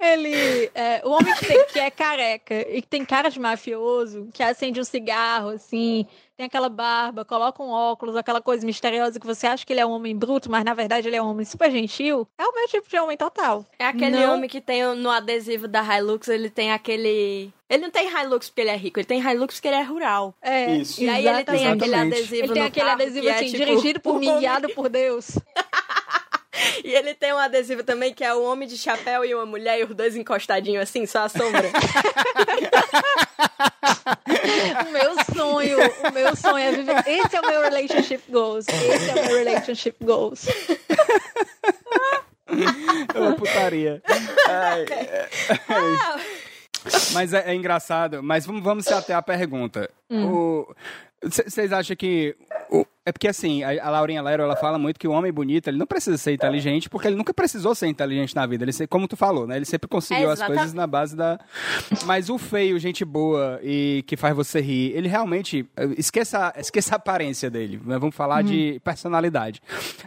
Ele. 0.00 0.70
É, 0.74 1.02
o 1.04 1.10
homem 1.10 1.34
que, 1.34 1.46
tem- 1.46 1.66
que 1.66 1.80
é 1.80 1.90
careca 1.90 2.54
e 2.70 2.80
que 2.80 2.86
tem 2.86 3.04
cara 3.04 3.28
de 3.28 3.40
mafioso, 3.40 4.28
que 4.32 4.42
acende 4.42 4.80
um 4.80 4.84
cigarro, 4.84 5.50
assim, 5.50 6.06
tem 6.38 6.46
aquela 6.46 6.68
barba, 6.68 7.24
coloca 7.24 7.60
um 7.60 7.68
óculos, 7.68 8.14
aquela 8.14 8.40
coisa 8.40 8.64
misteriosa 8.64 9.18
que 9.18 9.26
você 9.26 9.44
acha 9.44 9.66
que 9.66 9.72
ele 9.72 9.80
é 9.80 9.86
um 9.86 9.90
homem 9.90 10.16
bruto, 10.16 10.48
mas 10.48 10.64
na 10.64 10.72
verdade 10.72 11.08
ele 11.08 11.16
é 11.16 11.22
um 11.22 11.30
homem 11.30 11.44
super 11.44 11.68
gentil, 11.68 12.28
é 12.38 12.44
o 12.44 12.54
meu 12.54 12.68
tipo 12.68 12.88
de 12.88 12.96
homem 12.96 13.16
total. 13.16 13.66
É 13.76 13.84
aquele 13.84 14.24
Não. 14.24 14.34
homem 14.34 14.48
que 14.48 14.60
tem 14.60 14.84
no 14.94 15.10
adesivo 15.10 15.66
da 15.66 15.82
Hilux, 15.82 16.28
ele 16.28 16.48
tem 16.48 16.70
aquele. 16.70 17.50
Ele 17.68 17.82
não 17.82 17.90
tem 17.90 18.08
Hilux 18.08 18.48
porque 18.48 18.60
ele 18.60 18.70
é 18.70 18.76
rico, 18.76 19.00
ele 19.00 19.06
tem 19.06 19.20
Hilux 19.20 19.56
porque 19.56 19.66
ele 19.66 19.78
é 19.78 19.82
rural. 19.82 20.32
É, 20.40 20.76
Isso. 20.76 21.02
E 21.02 21.08
aí 21.08 21.26
ele 21.26 21.42
tem 21.42 21.56
exatamente. 21.56 21.82
aquele 21.82 21.94
adesivo 21.96 22.44
Ele 22.44 22.52
tem 22.52 22.62
no 22.62 22.68
aquele 22.68 22.86
carro 22.86 23.02
adesivo 23.02 23.20
que 23.20 23.28
é, 23.28 23.34
assim, 23.34 23.46
tipo, 23.46 23.58
dirigido 23.58 24.00
por 24.00 24.14
mim, 24.20 24.38
guiado 24.38 24.68
por 24.68 24.88
Deus. 24.88 25.36
E 26.84 26.92
ele 26.92 27.14
tem 27.14 27.32
um 27.32 27.38
adesivo 27.38 27.84
também 27.84 28.12
que 28.12 28.24
é 28.24 28.34
o 28.34 28.42
homem 28.42 28.66
de 28.66 28.76
chapéu 28.76 29.24
e 29.24 29.32
uma 29.32 29.46
mulher 29.46 29.78
e 29.78 29.84
os 29.84 29.94
dois 29.94 30.16
encostadinhos 30.16 30.82
assim, 30.82 31.06
só 31.06 31.20
a 31.20 31.28
sombra. 31.28 31.70
O 34.88 34.90
meu 34.92 35.14
sonho, 35.34 35.78
o 36.08 36.12
meu 36.12 36.36
sonho 36.36 36.58
é 36.58 36.72
viver. 36.72 36.96
Esse 37.06 37.36
é 37.36 37.40
o 37.40 37.46
meu 37.46 37.62
relationship 37.62 38.22
goals. 38.28 38.66
Esse 38.68 39.10
é 39.10 39.12
o 39.12 39.24
meu 39.26 39.36
relationship 39.44 39.96
goals. 40.04 40.46
É 43.14 43.18
uma 43.20 43.34
putaria. 43.34 44.02
Ai, 44.48 44.84
é- 44.90 45.28
Mas 47.12 47.32
é, 47.34 47.50
é 47.50 47.54
engraçado. 47.54 48.22
Mas 48.22 48.46
vamos, 48.46 48.62
vamos 48.62 48.86
até 48.88 49.12
a 49.14 49.20
pergunta. 49.22 49.90
Vocês 51.22 51.72
acham 51.72 51.94
que. 51.96 52.34
o- 52.70 52.86
é 53.08 53.12
porque 53.12 53.28
assim, 53.28 53.62
a, 53.62 53.88
Laurinha 53.90 54.22
Lero 54.22 54.42
ela 54.42 54.56
fala 54.56 54.78
muito 54.78 54.98
que 55.00 55.08
o 55.08 55.12
homem 55.12 55.32
bonito 55.32 55.68
ele 55.68 55.78
não 55.78 55.86
precisa 55.86 56.16
ser 56.18 56.32
inteligente, 56.32 56.88
porque 56.88 57.08
ele 57.08 57.16
nunca 57.16 57.32
precisou 57.32 57.74
ser 57.74 57.86
inteligente 57.86 58.34
na 58.34 58.46
vida. 58.46 58.64
Ele, 58.64 58.86
como 58.86 59.08
tu 59.08 59.16
falou, 59.16 59.46
né? 59.46 59.56
Ele 59.56 59.64
sempre 59.64 59.88
conseguiu 59.88 60.28
É, 60.28 60.32
as 60.32 60.42
coisas 60.42 60.72
na 60.74 60.86
base 60.86 61.16
da. 61.16 61.38
Mas 62.06 62.28
o 62.30 62.38
feio, 62.38 62.78
gente 62.78 63.04
boa 63.04 63.58
e 63.62 64.04
que 64.06 64.16
faz 64.16 64.34
você 64.36 64.60
rir, 64.60 64.92
ele 64.94 65.08
realmente. 65.08 65.66
Esqueça, 65.96 66.52
esqueça 66.58 66.94
a 66.94 66.96
aparência 66.96 67.50
dele. 67.50 67.80
né? 67.84 67.98
Vamos 67.98 68.14
falar 68.14 68.42
de 68.42 68.80
personalidade. 68.84 69.60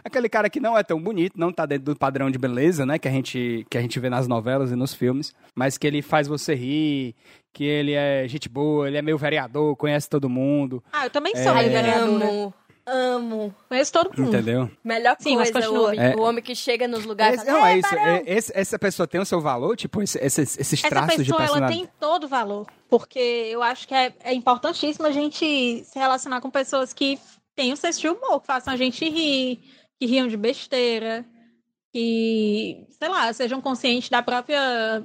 Aquele 0.04 0.28
cara 0.28 0.48
que 0.48 0.60
não 0.60 0.76
é 0.76 0.82
tão 0.82 1.00
bonito, 1.00 1.34
não 1.38 1.52
tá 1.52 1.66
dentro 1.66 1.86
do 1.92 1.96
padrão 1.96 2.30
de 2.30 2.38
beleza, 2.38 2.86
né? 2.86 2.98
Que 2.98 3.08
a 3.08 3.10
gente, 3.10 3.66
que 3.68 3.76
a 3.78 3.80
gente 3.80 3.98
vê 3.98 4.08
nas 4.08 4.26
novelas 4.28 4.70
e 4.70 4.76
nos 4.76 4.94
filmes, 4.94 5.34
mas 5.54 5.76
que 5.76 5.86
ele 5.86 6.02
faz 6.02 6.28
você 6.28 6.54
rir. 6.54 7.14
Que 7.54 7.64
ele 7.64 7.92
é 7.92 8.26
gente 8.28 8.48
boa, 8.48 8.88
ele 8.88 8.96
é 8.96 9.02
meio 9.02 9.18
vereador, 9.18 9.76
conhece 9.76 10.08
todo 10.08 10.26
mundo, 10.26 10.82
Ah, 10.90 11.04
eu 11.04 11.10
também 11.10 11.34
É. 11.36 11.42
sou 11.42 11.52
Ai, 11.52 11.68
meio 11.68 11.72
vereadora. 11.82 12.54
Amo. 12.86 13.54
Conheço 13.68 13.92
todo 13.92 14.10
mundo. 14.16 14.28
entendeu? 14.34 14.70
Melhor 14.84 15.16
Sim, 15.20 15.36
mas 15.36 15.50
coisa, 15.50 15.68
o 15.68 15.72
continua. 15.72 15.88
homem, 15.88 16.00
É. 16.00 16.16
o 16.16 16.20
homem 16.22 16.42
que 16.42 16.54
chega 16.54 16.86
nos 16.88 17.04
lugares 17.04 17.40
Esse- 17.40 17.48
e 17.48 17.50
fala, 17.50 17.58
não, 17.60 17.66
é 17.66 17.72
"Ei, 17.74 17.80
isso. 17.80 17.90
barão!" 17.94 18.04
é- 18.14 18.22
esse- 18.26 18.52
essa 18.54 18.78
pessoa 18.78 19.06
tem 19.06 19.20
o 19.20 19.24
seu 19.24 19.40
valor, 19.40 19.76
tipo, 19.76 20.02
esse- 20.02 20.18
esses, 20.18 20.58
esses 20.58 20.80
Essa 20.80 20.88
traços 20.88 21.16
de 21.24 21.30
pessoa, 21.30 21.38
ela 21.38 21.46
personalidade. 21.48 21.80
tem 21.88 21.90
todo 22.00 22.26
valor. 22.28 22.66
Porque 22.88 23.18
eu 23.18 23.62
acho 23.62 23.86
que 23.88 23.94
é, 23.94 24.12
é 24.24 24.34
importantíssimo 24.34 25.06
a 25.06 25.10
gente 25.12 25.82
se 25.84 25.98
relacionar 25.98 26.40
com 26.40 26.50
pessoas 26.50 26.92
que 26.92 27.18
têm 27.54 27.72
o 27.72 27.76
senso 27.76 28.00
de 28.00 28.08
humor, 28.08 28.40
que 28.40 28.46
façam 28.46 28.72
a 28.74 28.76
gente 28.76 29.08
rir, 29.08 29.60
que 29.98 30.06
riam 30.06 30.26
de 30.28 30.36
besteira, 30.36 31.24
que, 31.92 32.86
sei 32.98 33.08
lá, 33.08 33.32
sejam 33.32 33.60
conscientes 33.60 34.08
da 34.08 34.22
própria 34.22 35.02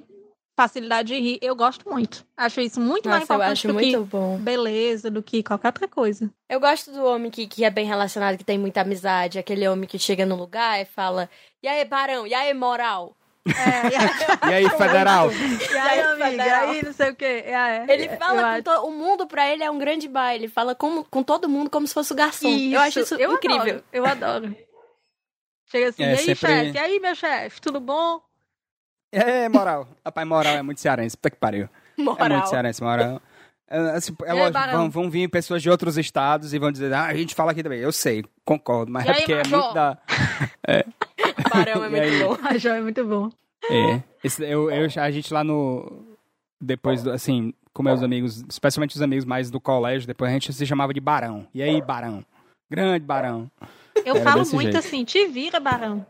facilidade 0.57 1.09
de 1.15 1.21
rir. 1.21 1.39
Eu 1.41 1.55
gosto 1.55 1.87
muito. 1.87 2.25
Acho 2.35 2.59
isso 2.59 2.81
muito 2.81 3.07
mais 3.07 3.21
Nossa, 3.21 3.33
eu 3.33 3.35
importante 3.37 3.53
acho 3.59 3.67
do 3.67 3.73
muito 3.75 3.99
que 3.99 4.09
bom. 4.09 4.37
beleza, 4.39 5.11
do 5.11 5.21
que 5.21 5.43
qualquer 5.43 5.67
outra 5.67 5.87
coisa. 5.87 6.29
Eu 6.49 6.59
gosto 6.59 6.91
do 6.91 7.05
homem 7.05 7.29
que, 7.31 7.45
que 7.47 7.63
é 7.63 7.69
bem 7.69 7.85
relacionado, 7.85 8.37
que 8.37 8.43
tem 8.43 8.57
muita 8.57 8.81
amizade. 8.81 9.37
Aquele 9.37 9.67
homem 9.67 9.87
que 9.87 9.99
chega 9.99 10.25
no 10.25 10.35
lugar 10.35 10.81
e 10.81 10.85
fala, 10.85 11.29
e 11.61 11.67
aí, 11.67 11.85
barão? 11.85 12.25
E 12.25 12.33
aí, 12.33 12.51
moral? 12.55 13.15
É, 13.47 14.49
E 14.49 14.53
aí, 14.55 14.69
federal? 14.75 15.31
e 15.31 15.77
aí, 15.77 15.99
amiga? 16.01 16.45
E 16.45 16.49
aí, 16.49 16.83
não 16.83 16.91
sei 16.91 17.11
o 17.11 17.15
quê. 17.15 17.43
É, 17.45 17.85
Ele 17.87 18.09
fala 18.17 18.55
com 18.57 18.63
to- 18.63 18.87
o 18.87 18.91
mundo 18.91 19.25
pra 19.27 19.47
ele 19.49 19.63
é 19.63 19.69
um 19.71 19.77
grande 19.77 20.07
bar. 20.07 20.33
Ele 20.33 20.47
fala 20.49 20.73
com, 20.75 21.03
com 21.03 21.21
todo 21.23 21.47
mundo 21.47 21.69
como 21.69 21.85
se 21.87 21.93
fosse 21.93 22.11
o 22.11 22.15
garçom. 22.15 22.49
eu 22.49 22.79
acho 22.81 22.99
isso 22.99 23.15
eu 23.15 23.31
incrível. 23.33 23.61
Adoro, 23.61 23.83
eu 23.93 24.05
adoro. 24.05 24.55
Chega 25.69 25.89
assim, 25.89 26.03
É, 26.03 26.07
e 26.07 26.11
aí, 26.11 26.17
sempre- 26.25 26.35
chefe? 26.35 26.71
E 26.71 26.77
aí, 26.79 26.99
meu 26.99 27.13
chefe? 27.15 27.61
Tudo 27.61 27.79
bom? 27.79 28.21
É, 29.11 29.47
moral. 29.49 29.87
Rapaz, 30.05 30.27
moral 30.27 30.53
é 30.55 30.61
muito 30.61 30.81
cearense. 30.81 31.15
Puta 31.17 31.29
que 31.31 31.37
pariu. 31.37 31.69
É 31.97 32.01
Moral. 32.01 32.29
muito 32.29 32.49
cearense, 32.49 32.83
moral. 32.83 33.21
É, 33.69 33.77
assim, 33.91 34.15
é 34.23 34.31
aí, 34.31 34.37
lógico, 34.37 34.53
Barão? 34.53 34.77
vão, 34.79 34.89
vão 34.89 35.09
vir 35.09 35.29
pessoas 35.29 35.61
de 35.61 35.69
outros 35.69 35.97
estados 35.97 36.53
e 36.53 36.59
vão 36.59 36.71
dizer, 36.71 36.93
ah, 36.93 37.05
a 37.05 37.13
gente 37.15 37.35
fala 37.35 37.51
aqui 37.51 37.61
também. 37.63 37.79
Eu 37.79 37.91
sei, 37.91 38.23
concordo, 38.45 38.91
mas 38.91 39.05
E 39.05 39.09
é 39.09 39.11
aí, 39.11 39.17
porque 39.19 39.33
é 39.33 39.37
Major? 39.37 39.59
muito 39.61 39.73
da. 39.73 39.97
Barão 41.53 41.83
é 41.85 41.89
E 41.89 41.99
aí? 41.99 42.11
muito 42.23 42.41
bom. 42.41 42.47
A 42.47 42.57
Jó 42.57 42.69
é 42.69 42.81
muito 42.81 43.05
bom. 43.05 43.29
É. 43.69 44.01
Esse- 44.23 44.43
eu, 44.43 44.69
eu, 44.71 44.87
a 45.01 45.11
gente 45.11 45.33
lá 45.33 45.43
no. 45.43 46.05
Depois, 46.61 47.03
do, 47.03 47.11
assim, 47.11 47.53
com 47.73 47.83
meus 47.83 48.01
amigos, 48.01 48.43
especialmente 48.49 48.95
os 48.95 49.01
amigos 49.01 49.25
mais 49.25 49.49
do 49.51 49.59
colégio, 49.59 50.07
depois 50.07 50.29
a 50.29 50.33
gente 50.33 50.51
se 50.53 50.65
chamava 50.65 50.93
de 50.93 50.99
Barão. 50.99 51.45
E 51.53 51.61
aí, 51.61 51.81
Barão? 51.81 52.23
Grande 52.69 53.05
Barão. 53.05 53.49
Eu 54.05 54.15
Era 54.17 54.23
falo 54.23 54.45
muito 54.53 54.61
jeito. 54.61 54.77
assim, 54.77 55.03
te 55.03 55.27
vira, 55.27 55.59
Barão. 55.59 56.05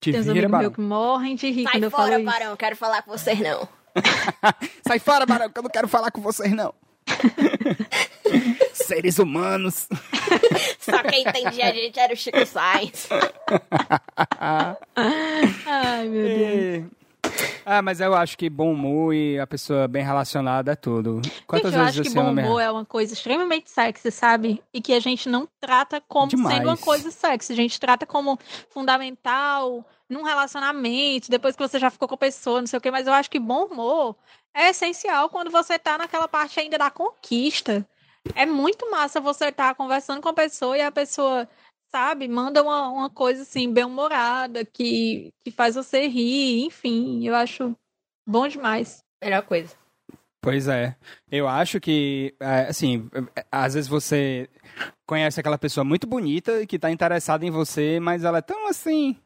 Te 0.00 0.12
Tem 0.12 0.20
uns 0.20 0.26
vira, 0.26 0.46
amigos 0.46 0.74
que 0.74 0.80
morrem 0.80 1.34
de 1.36 1.50
rir 1.50 1.64
quando 1.64 1.72
Sai 1.72 1.84
eu 1.84 1.90
falo 1.90 2.04
fora, 2.04 2.16
isso. 2.16 2.24
barão. 2.24 2.56
Quero 2.56 2.76
falar 2.76 3.02
com 3.02 3.10
vocês, 3.10 3.38
não. 3.38 3.68
Sai 4.86 4.98
fora, 4.98 5.26
Barão, 5.26 5.50
que 5.50 5.58
eu 5.58 5.62
não 5.62 5.70
quero 5.70 5.88
falar 5.88 6.10
com 6.10 6.20
vocês, 6.20 6.50
não. 6.52 6.72
Seres 8.72 9.18
humanos. 9.18 9.88
Só 10.80 11.02
quem 11.02 11.22
entendia 11.26 11.68
a 11.68 11.72
gente 11.72 11.98
era 11.98 12.14
o 12.14 12.16
Chico 12.16 12.44
Sainz. 12.46 13.08
Ai, 14.96 16.08
meu 16.08 16.28
Deus. 16.28 16.99
Ah, 17.64 17.82
mas 17.82 18.00
eu 18.00 18.14
acho 18.14 18.36
que 18.36 18.50
bom 18.50 18.72
humor 18.72 19.14
e 19.14 19.38
a 19.38 19.46
pessoa 19.46 19.86
bem 19.86 20.02
relacionada 20.02 20.72
é 20.72 20.76
tudo. 20.76 21.20
Quantas 21.46 21.72
gente, 21.72 21.78
eu 21.78 21.84
vezes 21.84 22.00
acho 22.00 22.08
que 22.08 22.14
bom 22.14 22.30
humor 22.30 22.60
é 22.60 22.70
uma 22.70 22.84
coisa 22.84 23.12
extremamente 23.12 23.70
sexy, 23.70 24.10
sabe? 24.10 24.62
E 24.72 24.80
que 24.80 24.92
a 24.92 25.00
gente 25.00 25.28
não 25.28 25.48
trata 25.60 26.00
como 26.00 26.28
Demais. 26.28 26.56
sendo 26.56 26.68
uma 26.68 26.76
coisa 26.76 27.10
sexy. 27.10 27.52
A 27.52 27.56
gente 27.56 27.78
trata 27.78 28.06
como 28.06 28.38
fundamental 28.68 29.84
num 30.08 30.24
relacionamento, 30.24 31.30
depois 31.30 31.54
que 31.54 31.62
você 31.62 31.78
já 31.78 31.90
ficou 31.90 32.08
com 32.08 32.16
a 32.16 32.18
pessoa, 32.18 32.60
não 32.60 32.66
sei 32.66 32.78
o 32.78 32.80
quê. 32.80 32.90
Mas 32.90 33.06
eu 33.06 33.12
acho 33.12 33.30
que 33.30 33.38
bom 33.38 33.66
humor 33.66 34.16
é 34.52 34.70
essencial 34.70 35.28
quando 35.28 35.50
você 35.50 35.78
tá 35.78 35.96
naquela 35.96 36.26
parte 36.26 36.58
ainda 36.58 36.76
da 36.76 36.90
conquista. 36.90 37.86
É 38.34 38.44
muito 38.44 38.90
massa 38.90 39.20
você 39.20 39.46
estar 39.46 39.74
conversando 39.74 40.20
com 40.20 40.28
a 40.28 40.34
pessoa 40.34 40.76
e 40.76 40.82
a 40.82 40.90
pessoa, 40.90 41.48
sabe, 41.92 42.28
manda 42.28 42.62
uma, 42.62 42.88
uma 42.88 43.10
coisa 43.10 43.42
assim, 43.42 43.72
bem-humorada, 43.72 44.64
que, 44.64 45.32
que 45.44 45.50
faz 45.50 45.74
você 45.74 46.06
rir, 46.06 46.64
enfim. 46.66 47.26
Eu 47.26 47.34
acho 47.34 47.76
bom 48.26 48.46
demais. 48.48 48.98
Melhor 49.22 49.42
coisa. 49.42 49.74
Pois 50.42 50.68
é. 50.68 50.96
Eu 51.30 51.46
acho 51.46 51.78
que, 51.80 52.34
é, 52.40 52.68
assim, 52.68 53.10
é, 53.36 53.44
às 53.52 53.74
vezes 53.74 53.88
você 53.88 54.48
conhece 55.06 55.38
aquela 55.38 55.58
pessoa 55.58 55.84
muito 55.84 56.06
bonita 56.06 56.66
que 56.66 56.78
tá 56.78 56.90
interessada 56.90 57.44
em 57.44 57.50
você, 57.50 58.00
mas 58.00 58.24
ela 58.24 58.38
é 58.38 58.42
tão 58.42 58.66
assim. 58.68 59.16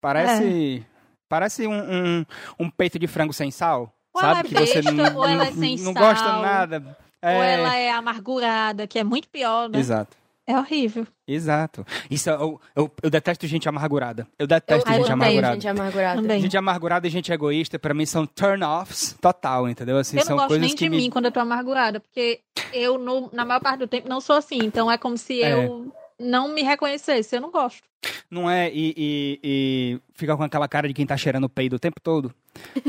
Parece. 0.00 0.86
Parece 1.28 1.66
um, 1.66 1.72
um, 2.20 2.26
um 2.60 2.70
peito 2.70 2.98
de 2.98 3.06
frango 3.08 3.32
sem 3.32 3.50
sal. 3.50 3.92
Ou 4.14 4.20
sabe? 4.20 4.30
ela 4.32 4.40
é 4.40 4.42
que 4.44 4.54
você 4.54 4.80
besta, 4.80 4.92
não, 4.92 5.16
ou 5.16 5.26
ela 5.26 5.46
é 5.46 5.50
não- 5.50 5.56
sem 5.60 5.76
não 5.78 5.92
gosta 5.92 6.24
sal, 6.24 6.42
nada. 6.42 6.96
Ou 7.22 7.28
É, 7.28 7.52
ela 7.54 7.76
é 7.76 7.90
amargurada, 7.90 8.86
que 8.86 8.98
é 8.98 9.04
muito 9.04 9.28
pior, 9.28 9.68
né? 9.68 9.78
Exato. 9.78 10.16
É 10.46 10.56
horrível. 10.56 11.06
Exato. 11.26 11.84
Isso, 12.08 12.30
eu, 12.30 12.60
eu, 12.76 12.90
eu 13.02 13.10
detesto 13.10 13.46
gente 13.48 13.68
amargurada. 13.68 14.28
Eu 14.38 14.46
detesto 14.46 14.88
Eu 14.88 14.94
gente 14.94 15.02
odeio 15.02 15.12
amargurada. 15.14 15.54
gente 15.54 15.68
amargurada. 15.68 16.22
Também. 16.22 16.40
Gente 16.40 16.56
amargurada 16.56 17.06
e 17.06 17.10
gente 17.10 17.32
egoísta, 17.32 17.78
pra 17.78 17.92
mim, 17.92 18.06
são 18.06 18.24
turn-offs 18.26 19.16
total, 19.20 19.68
entendeu? 19.68 19.98
Assim, 19.98 20.16
eu 20.16 20.20
não 20.20 20.26
são 20.26 20.36
gosto 20.36 20.48
coisas 20.48 20.66
nem 20.68 20.74
de 20.76 20.88
me... 20.88 20.96
mim 20.98 21.10
quando 21.10 21.24
eu 21.24 21.32
tô 21.32 21.40
amargurada, 21.40 21.98
porque 21.98 22.40
eu, 22.72 22.96
no- 22.96 23.28
na 23.32 23.44
maior 23.44 23.60
parte 23.60 23.80
do 23.80 23.88
tempo, 23.88 24.08
não 24.08 24.20
sou 24.20 24.36
assim. 24.36 24.58
Então 24.62 24.90
é 24.90 24.96
como 24.96 25.18
se 25.18 25.42
É. 25.42 25.52
eu 25.66 25.92
não 26.18 26.48
me 26.54 26.62
reconhecesse. 26.62 27.34
Eu 27.34 27.40
não 27.40 27.50
gosto. 27.50 27.82
Não 28.30 28.48
é? 28.48 28.70
E, 28.72 28.94
e, 28.96 29.40
e 29.42 30.00
fica 30.14 30.36
com 30.36 30.44
aquela 30.44 30.68
cara 30.68 30.86
de 30.86 30.94
quem 30.94 31.04
tá 31.06 31.16
cheirando 31.16 31.48
peido 31.48 31.74
o 31.74 31.78
tempo 31.80 32.00
todo, 32.00 32.32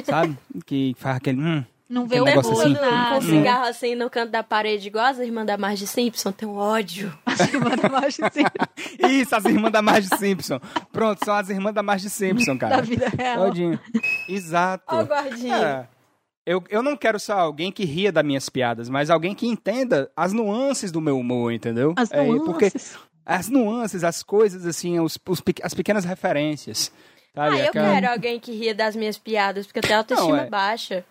sabe? 0.04 0.38
que 0.66 0.94
faz 0.98 1.18
aquele... 1.18 1.42
Hum. 1.42 1.64
Não 1.90 2.06
vê 2.06 2.20
o 2.20 2.24
um 2.24 2.26
negócio 2.26 2.52
assim. 2.52 2.76
Com 2.76 2.82
nada. 2.82 3.18
um 3.18 3.22
cigarro 3.22 3.66
assim 3.66 3.96
no 3.96 4.10
canto 4.10 4.30
da 4.30 4.44
parede, 4.44 4.88
igual 4.88 5.06
as 5.06 5.20
irmãs 5.20 5.46
da 5.46 5.58
Marge 5.58 5.88
Simpson, 5.88 6.32
tem 6.34 6.48
um 6.48 6.58
ódio. 6.58 7.18
Manda 7.64 7.88
mais 7.90 8.18
assim, 8.20 8.44
Isso, 9.10 9.34
as 9.36 9.46
irmãs 9.46 9.72
da 9.72 9.82
Marge 9.82 10.10
Simpson. 10.18 10.60
Pronto, 10.92 11.24
são 11.24 11.34
as 11.36 11.50
irmãs 11.50 11.74
da 11.74 11.82
Marge 11.82 12.10
Simpson, 12.10 12.58
da 12.58 12.68
cara. 12.70 12.82
vida 12.82 13.08
real. 13.18 13.46
Todinho. 13.46 13.80
Exato. 14.28 14.84
Ó, 14.88 15.02
o 15.02 15.06
gordinho. 15.06 15.54
É. 15.54 15.88
Eu, 16.46 16.64
eu 16.70 16.82
não 16.82 16.96
quero 16.96 17.20
só 17.20 17.40
alguém 17.40 17.72
que 17.72 17.84
ria 17.86 18.12
das 18.12 18.24
minhas 18.24 18.48
piadas, 18.50 18.88
mas 18.90 19.10
alguém 19.10 19.36
que 19.36 19.46
entenda 19.48 20.10
as 20.16 20.32
nuances 20.34 20.92
do 20.92 21.02
meu 21.02 21.18
humor, 21.20 21.52
entendeu? 21.52 21.94
As 21.98 22.12
É, 22.12 22.26
porque 22.26 22.66
nuances. 22.66 22.98
as 23.26 23.50
nuances, 23.50 24.04
as 24.04 24.24
coisas, 24.24 24.66
assim, 24.66 25.00
os, 25.00 25.18
os 25.28 25.42
as 25.64 25.74
pequenas 25.74 26.06
referências. 26.06 26.92
Sabe? 27.36 27.56
Ah, 27.56 27.60
eu 27.60 27.68
Aquela- 27.70 27.94
quero 27.94 28.10
alguém 28.12 28.40
que 28.40 28.52
ria 28.54 28.74
das 28.74 28.96
minhas 28.96 29.18
piadas, 29.18 29.66
porque 29.68 29.80
eu 29.80 29.84
tenho 29.84 30.00
autoestima 30.00 30.38
Não, 30.38 30.44
é- 30.44 30.50
baixa. 30.50 31.06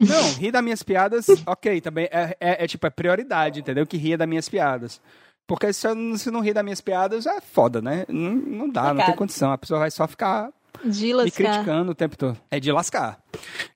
Não, 0.00 0.32
rir 0.34 0.50
das 0.50 0.62
minhas 0.62 0.82
piadas, 0.82 1.26
ok, 1.46 1.80
também 1.80 2.06
é, 2.10 2.36
é, 2.40 2.64
é 2.64 2.66
tipo, 2.66 2.86
é 2.86 2.90
prioridade, 2.90 3.60
entendeu? 3.60 3.86
Que 3.86 3.96
ria 3.96 4.18
das 4.18 4.28
minhas 4.28 4.48
piadas. 4.48 5.00
Porque 5.46 5.72
se, 5.72 5.86
eu, 5.86 5.94
não- 5.94 6.16
se 6.16 6.30
não 6.30 6.40
rir 6.40 6.52
das 6.54 6.64
minhas 6.64 6.80
piadas, 6.80 7.26
é 7.26 7.40
foda, 7.40 7.80
né? 7.82 8.04
Não, 8.08 8.32
não 8.34 8.68
dá, 8.68 8.92
não 8.94 9.04
tem 9.04 9.14
condição. 9.14 9.52
A 9.52 9.58
pessoa 9.58 9.80
vai 9.80 9.90
só 9.90 10.06
ficar 10.08 10.50
De 10.84 11.06
me 11.06 11.12
lascar. 11.14 11.32
criticando 11.52 11.92
o 11.92 11.94
tempo 11.94 12.16
todo. 12.16 12.38
É 12.50 12.58
de 12.58 12.72
lascar. 12.72 13.20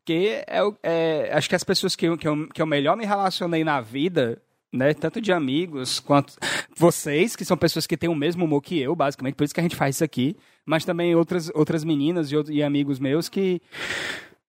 Que 0.05 0.43
é, 0.47 0.61
é- 0.83 1.31
acho 1.35 1.49
que 1.49 1.55
as 1.55 1.63
pessoas 1.65 1.95
que, 1.95 2.07
eu- 2.07 2.17
que, 2.19 2.27
eu, 2.27 2.49
que 2.49 2.61
eu 2.63 2.67
melhor 2.67 2.97
me 2.97 3.05
relacionei 3.05 3.63
na 3.65 3.81
vida, 3.81 4.41
né, 4.73 4.93
tanto 4.95 5.21
de 5.21 5.31
amigos 5.33 6.01
quanto 6.01 6.35
vocês, 6.77 7.37
que 7.37 7.45
são 7.45 7.57
pessoas 7.57 7.87
que 7.87 7.97
têm 7.97 8.09
o 8.11 8.15
mesmo 8.15 8.45
humor 8.45 8.61
que 8.63 8.79
eu, 8.81 8.95
basicamente, 8.97 9.35
por 9.35 9.45
isso 9.45 9.55
que 9.55 9.61
a 9.61 9.63
gente 9.63 9.77
faz 9.77 9.97
isso 9.97 10.05
aqui, 10.05 10.37
mas 10.67 10.85
também 10.85 11.15
outras, 11.15 11.51
outras 11.55 11.85
meninas 11.85 12.33
e, 12.33 12.37
e 12.51 12.63
amigos 12.63 12.99
meus 12.99 13.29
que 13.29 13.61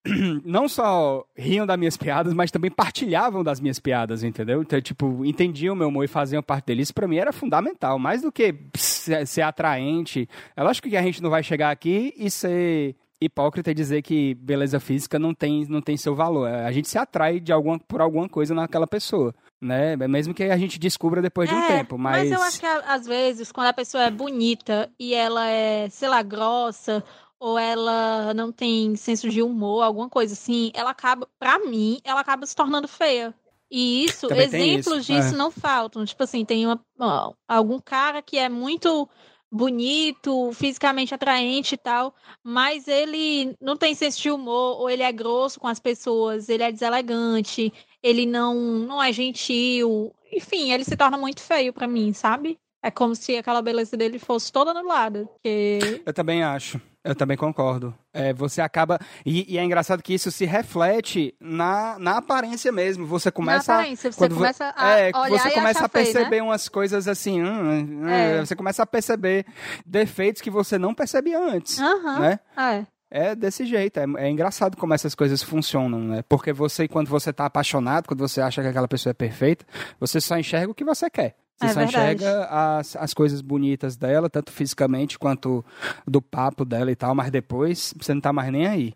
não 0.46 0.68
só 0.70 1.26
riam 1.36 1.66
das 1.66 1.78
minhas 1.78 1.98
piadas, 1.98 2.34
mas 2.34 2.52
também 2.52 2.72
partilhavam 2.72 3.44
das 3.44 3.60
minhas 3.60 3.80
piadas, 3.80 4.24
entendeu? 4.24 4.62
Então, 4.62 4.80
tipo, 4.82 5.26
entendiam 5.26 5.74
o 5.74 5.78
meu 5.78 5.90
humor 5.90 6.06
e 6.06 6.08
faziam 6.08 6.42
parte 6.42 6.66
dele. 6.66 6.82
Isso 6.82 6.94
pra 6.94 7.08
mim 7.08 7.18
era 7.18 7.34
fundamental, 7.34 8.00
mais 8.00 8.22
do 8.22 8.32
que 8.32 8.56
ser, 8.76 9.42
atraente. 9.42 10.28
É 10.56 10.64
lógico 10.64 10.90
que 10.90 10.98
a 10.98 11.02
gente 11.02 11.22
não 11.22 11.30
vai 11.30 11.44
chegar 11.44 11.72
aqui 11.72 12.14
e 12.18 12.30
ser 12.30 12.96
hipócrita 13.22 13.72
e 13.72 13.74
dizer 13.74 14.02
que 14.02 14.34
beleza 14.36 14.80
física 14.80 15.20
não 15.20 15.34
tem, 15.34 15.66
não 15.68 15.82
tem 15.82 15.98
seu 15.98 16.16
valor. 16.16 16.48
A 16.48 16.72
gente 16.72 16.88
se 16.88 16.98
atrai 16.98 17.40
de 17.40 17.52
alguma, 17.52 17.78
por 17.78 18.00
alguma 18.00 18.30
coisa 18.30 18.54
naquela 18.54 18.88
pessoa, 18.88 19.36
né? 19.60 19.98
Mesmo 19.98 20.34
que 20.34 20.44
a 20.44 20.58
gente 20.58 20.80
descubra 20.80 21.22
depois 21.22 21.50
de 21.50 21.56
um 21.56 21.60
É, 21.64 21.68
tempo, 21.68 21.98
mas... 21.98 22.32
eu 22.32 22.42
acho 22.42 22.60
que 22.60 22.66
às 22.66 23.06
vezes, 23.06 23.52
quando 23.52 23.68
a 23.68 23.74
pessoa 23.74 24.06
é 24.06 24.12
bonita 24.12 24.90
e 24.98 25.14
ela 25.14 25.46
é, 25.50 25.90
sei 25.90 26.08
lá, 26.08 26.22
grossa, 26.22 27.04
ou 27.40 27.58
ela 27.58 28.34
não 28.34 28.52
tem 28.52 28.96
senso 28.96 29.30
de 29.30 29.42
humor, 29.42 29.84
alguma 29.84 30.10
coisa 30.10 30.34
assim, 30.34 30.72
ela 30.74 30.92
acaba, 30.92 31.28
pra 31.40 31.60
mim, 31.60 32.00
ela 32.04 32.20
acaba 32.20 32.46
se 32.46 32.56
tornando 32.56 32.88
feia. 32.88 33.34
E 33.72 34.04
isso, 34.04 34.28
Também 34.28 34.46
exemplos 34.46 35.04
isso, 35.04 35.14
disso 35.14 35.36
é. 35.36 35.38
não 35.38 35.52
faltam. 35.52 36.04
Tipo 36.04 36.24
assim, 36.24 36.44
tem 36.44 36.66
uma, 36.66 36.80
ó, 37.00 37.34
algum 37.48 37.80
cara 37.80 38.22
que 38.22 38.38
é 38.38 38.50
muito 38.50 39.08
bonito, 39.52 40.52
fisicamente 40.54 41.14
atraente 41.14 41.76
e 41.76 41.78
tal, 41.78 42.14
mas 42.44 42.88
ele 42.88 43.56
não 43.60 43.76
tem 43.76 43.96
senso 43.96 44.22
de 44.22 44.30
humor, 44.30 44.80
ou 44.80 44.90
ele 44.90 45.02
é 45.04 45.12
grosso 45.12 45.60
com 45.60 45.68
as 45.68 45.80
pessoas, 45.80 46.50
ele 46.50 46.64
é 46.64 46.72
deselegante, 46.72 47.74
ele 48.02 48.26
não, 48.26 48.56
não 48.56 49.02
é 49.02 49.12
gentil. 49.12 50.14
Enfim, 50.32 50.72
ele 50.72 50.84
se 50.84 50.96
torna 50.96 51.18
muito 51.18 51.42
feio 51.42 51.74
pra 51.74 51.88
mim, 51.88 52.14
sabe? 52.14 52.60
É 52.82 52.90
como 52.90 53.16
se 53.16 53.36
aquela 53.36 53.62
beleza 53.62 53.98
dele 53.98 54.20
fosse 54.20 54.52
toda 54.52 54.72
anulada. 54.72 55.26
Porque 55.26 56.02
Eu 56.06 56.14
também 56.14 56.44
acho. 56.44 56.80
Eu 57.10 57.16
também 57.16 57.36
concordo. 57.38 57.94
É, 58.14 58.34
você 58.34 58.62
acaba. 58.62 59.00
E, 59.26 59.54
e 59.54 59.58
é 59.58 59.64
engraçado 59.64 60.02
que 60.04 60.14
isso 60.14 60.32
se 60.32 60.46
reflete 60.46 61.34
na, 61.40 61.98
na 62.00 62.18
aparência 62.18 62.72
mesmo. 62.72 63.06
Você 63.06 63.32
começa. 63.32 63.72
na 63.74 63.80
aparência, 63.80 64.12
você 64.12 64.30
vo- 64.30 64.36
começa 64.36 64.74
a 64.76 64.90
é, 65.00 65.12
você 65.12 65.52
começa 65.52 65.86
a 65.86 65.90
feio, 65.90 66.06
perceber 66.06 66.38
né? 66.38 66.42
umas 66.44 66.70
coisas 66.70 67.08
assim. 67.08 67.42
hum, 67.42 68.02
hum, 68.04 68.08
É. 68.08 68.40
Você 68.40 68.56
começa 68.56 68.84
a 68.84 68.86
perceber 68.86 69.46
defeitos 69.86 70.42
que 70.42 70.50
você 70.50 70.78
não 70.78 70.94
percebia 70.94 71.40
antes. 71.40 71.80
Aham, 71.80 72.20
Né? 72.20 72.40
é. 72.58 72.86
É 73.12 73.36
desse 73.36 73.66
jeito. 73.66 74.00
É, 74.00 74.06
é 74.18 74.30
engraçado 74.30 74.78
como 74.78 74.94
essas 74.94 75.16
coisas 75.16 75.42
funcionam, 75.42 76.00
né? 76.00 76.22
Porque 76.30 76.54
você, 76.54 76.88
quando 76.88 77.08
você 77.08 77.34
tá 77.34 77.46
apaixonado, 77.48 78.06
quando 78.08 78.20
você 78.20 78.40
acha 78.40 78.62
que 78.62 78.68
aquela 78.68 78.88
pessoa 78.88 79.10
é 79.10 79.14
perfeita, 79.16 79.66
você 80.00 80.22
só 80.22 80.38
enxerga 80.38 80.72
o 80.72 80.76
que 80.76 80.84
você 80.86 81.10
quer. 81.10 81.36
Você 81.60 81.66
É 81.66 81.70
só 81.74 81.80
verdade. 81.80 81.98
enxerga 82.24 82.46
as, 82.50 82.96
as 82.96 83.14
coisas 83.14 83.42
bonitas 83.42 83.98
dela, 83.98 84.30
tanto 84.30 84.52
fisicamente 84.52 85.20
quanto 85.20 85.64
do 86.08 86.22
papo 86.22 86.64
dela 86.64 86.90
e 86.92 86.96
tal, 86.96 87.14
mas 87.14 87.30
depois 87.30 87.94
você 88.00 88.14
não 88.14 88.22
tá 88.22 88.32
mais 88.32 88.52
nem 88.52 88.66
aí. 88.68 88.94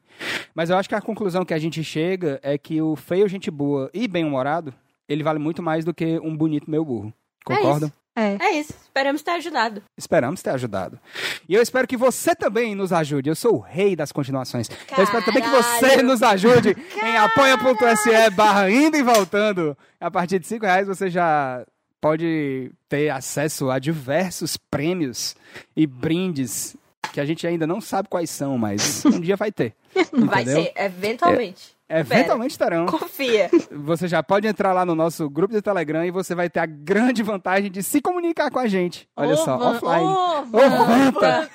Mas 0.56 0.69
eu 0.69 0.78
acho 0.78 0.88
que 0.88 0.95
a 0.95 1.02
conclusão 1.02 1.43
que 1.43 1.54
a 1.54 1.60
gente 1.60 1.84
chega 1.84 2.39
é 2.41 2.58
que 2.58 2.82
o 2.82 2.95
feio, 2.95 3.28
gente 3.28 3.52
boa 3.52 3.89
e 3.93 4.08
bem-humorado, 4.08 4.73
ele 5.10 5.23
vale 5.23 5.39
muito 5.39 5.62
mais 5.62 5.84
do 5.84 5.93
que 5.93 6.19
um 6.19 6.36
bonito 6.38 6.69
meu 6.71 6.86
burro. 6.86 7.13
Concordam? 7.43 7.91
É. 8.15 8.38
É 8.39 8.52
isso. 8.60 8.73
Esperamos 8.84 9.23
ter 9.23 9.32
ajudado. 9.32 9.82
Esperamos 9.97 10.41
ter 10.43 10.52
ajudado. 10.52 10.99
E 11.49 11.56
eu 11.56 11.62
espero 11.63 11.88
que 11.88 11.97
você 11.97 12.36
também 12.36 12.76
nos 12.76 12.93
ajude. 12.93 13.28
Eu 13.28 13.36
sou 13.36 13.56
o 13.56 13.60
rei 13.60 13.95
das 13.95 14.12
continuações. 14.12 14.69
Eu 14.95 15.04
espero 15.04 15.26
também 15.26 15.41
que 15.41 15.49
você 15.49 15.80
Caralho. 15.89 16.08
nos 16.08 16.21
ajude 16.21 16.78
em 17.04 17.17
apoia.se 17.17 18.30
barra 18.30 18.69
indo 18.69 18.95
e 18.95 19.02
voltando. 19.02 19.76
A 19.99 20.12
partir 20.12 20.38
de 20.38 20.45
cinco 20.45 20.63
reais 20.65 20.88
você 20.88 21.10
já 21.10 21.65
pode 22.03 22.69
ter 22.89 23.09
acesso 23.09 23.71
a 23.71 23.79
diversos 23.79 24.57
prêmios 24.57 25.37
e 25.73 25.87
brindes 25.87 26.75
que 27.13 27.21
a 27.21 27.25
gente 27.25 27.47
ainda 27.47 27.65
não 27.65 27.79
sabe 27.79 28.09
quais 28.09 28.29
são, 28.29 28.57
mas 28.57 29.05
um 29.05 29.21
dia 29.21 29.37
vai 29.37 29.51
ter. 29.53 29.73
Vai 30.11 30.41
Entendeu? 30.41 30.63
ser, 30.63 30.73
eventualmente. 30.75 31.73
Eventualmente 31.87 32.57
terão. 32.57 32.87
Confia. 32.87 33.49
Você 33.71 34.07
já 34.07 34.21
pode 34.23 34.47
entrar 34.47 34.73
lá 34.73 34.85
no 34.85 34.95
nosso 34.95 35.29
grupo 35.29 35.53
de 35.53 35.61
Telegram 35.61 36.03
e 36.03 36.09
você 36.09 36.33
vai 36.33 36.49
ter 36.49 36.59
a 36.59 36.65
grande 36.65 37.21
vantagem 37.21 37.69
de 37.69 37.83
se 37.83 38.01
comunicar 38.01 38.49
com 38.49 38.57
a 38.57 38.65
gente. 38.67 39.07
Olha 39.15 39.35
só, 39.35 39.55
offline. 39.57 40.03
ô, 40.03 40.39
Ô, 40.39 40.45
Van- 40.45 41.11
Vanta! 41.11 41.49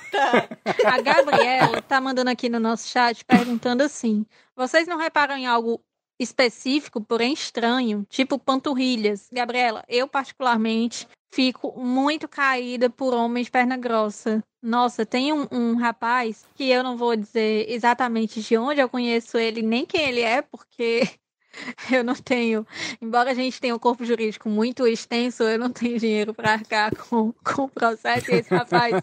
A 0.87 1.01
Gabriela 1.01 1.83
tá 1.83 2.01
mandando 2.01 2.31
aqui 2.31 2.49
no 2.49 2.61
nosso 2.61 2.87
chat 2.89 3.25
perguntando 3.25 3.83
assim: 3.83 4.25
vocês 4.57 4.87
não 4.87 4.99
reparam 4.99 5.37
em 5.37 5.47
algo 5.47 5.81
específico, 6.19 7.01
porém 7.01 7.33
estranho, 7.33 8.07
tipo 8.09 8.39
panturrilhas? 8.39 9.29
Gabriela, 9.33 9.85
eu 9.89 10.09
particularmente 10.09 11.07
fico 11.31 11.79
muito 11.79 12.27
caída 12.27 12.89
por 12.91 13.15
homens 13.15 13.47
de 13.47 13.51
perna 13.51 13.77
grossa. 13.77 14.43
Nossa, 14.63 15.07
tem 15.07 15.33
um, 15.33 15.47
um 15.53 15.77
rapaz 15.77 16.45
que 16.55 16.69
eu 16.69 16.83
não 16.83 16.97
vou 16.97 17.15
dizer 17.15 17.71
exatamente 17.71 18.41
de 18.41 18.57
onde 18.57 18.81
eu 18.81 18.89
conheço 18.89 19.39
ele, 19.39 19.63
nem 19.63 19.87
quem 19.87 20.09
ele 20.09 20.23
é, 20.23 20.43
porque 20.43 21.09
eu 21.93 22.03
não 22.03 22.15
tenho. 22.15 22.67
Embora 23.01 23.31
a 23.31 23.35
gente 23.35 23.61
tenha 23.61 23.75
um 23.75 23.79
corpo 23.79 24.05
jurídico 24.05 24.49
muito 24.49 24.87
extenso, 24.87 25.45
eu 25.45 25.59
não 25.59 25.71
tenho 25.71 25.99
dinheiro 25.99 26.35
para 26.35 26.53
arcar 26.55 26.95
com, 26.97 27.33
com 27.33 27.65
o 27.65 27.69
processo. 27.69 28.31
E 28.31 28.35
esse 28.35 28.51
rapaz, 28.51 28.97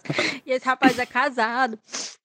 e 0.46 0.52
esse 0.52 0.66
rapaz 0.66 0.98
é 1.00 1.06
casado. 1.06 1.80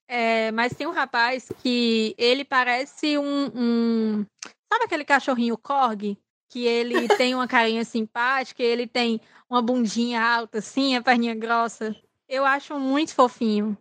É, 0.09 0.51
mas 0.51 0.75
tem 0.75 0.89
um 0.89 0.93
rapaz 0.93 1.47
que 1.63 2.17
ele 2.19 2.45
parece 2.45 3.17
um, 3.17 3.51
um- 3.55 4.27
Sabe 4.73 4.85
aquele 4.85 5.05
cachorrinho 5.05 5.57
corgi? 5.59 6.19
Que 6.49 6.65
ele 6.67 7.09
tem 7.17 7.35
uma 7.35 7.47
carinha 7.49 7.85
simpática, 7.85 8.63
ele 8.63 8.87
tem 8.87 9.21
uma 9.49 9.61
bundinha 9.63 10.23
alta, 10.23 10.59
assim, 10.59 10.95
a 10.97 11.03
perninha 11.03 11.35
grossa. 11.35 11.95
Eu 12.29 12.45
acho 12.45 12.79
muito 12.79 13.15
fofinho. 13.15 13.77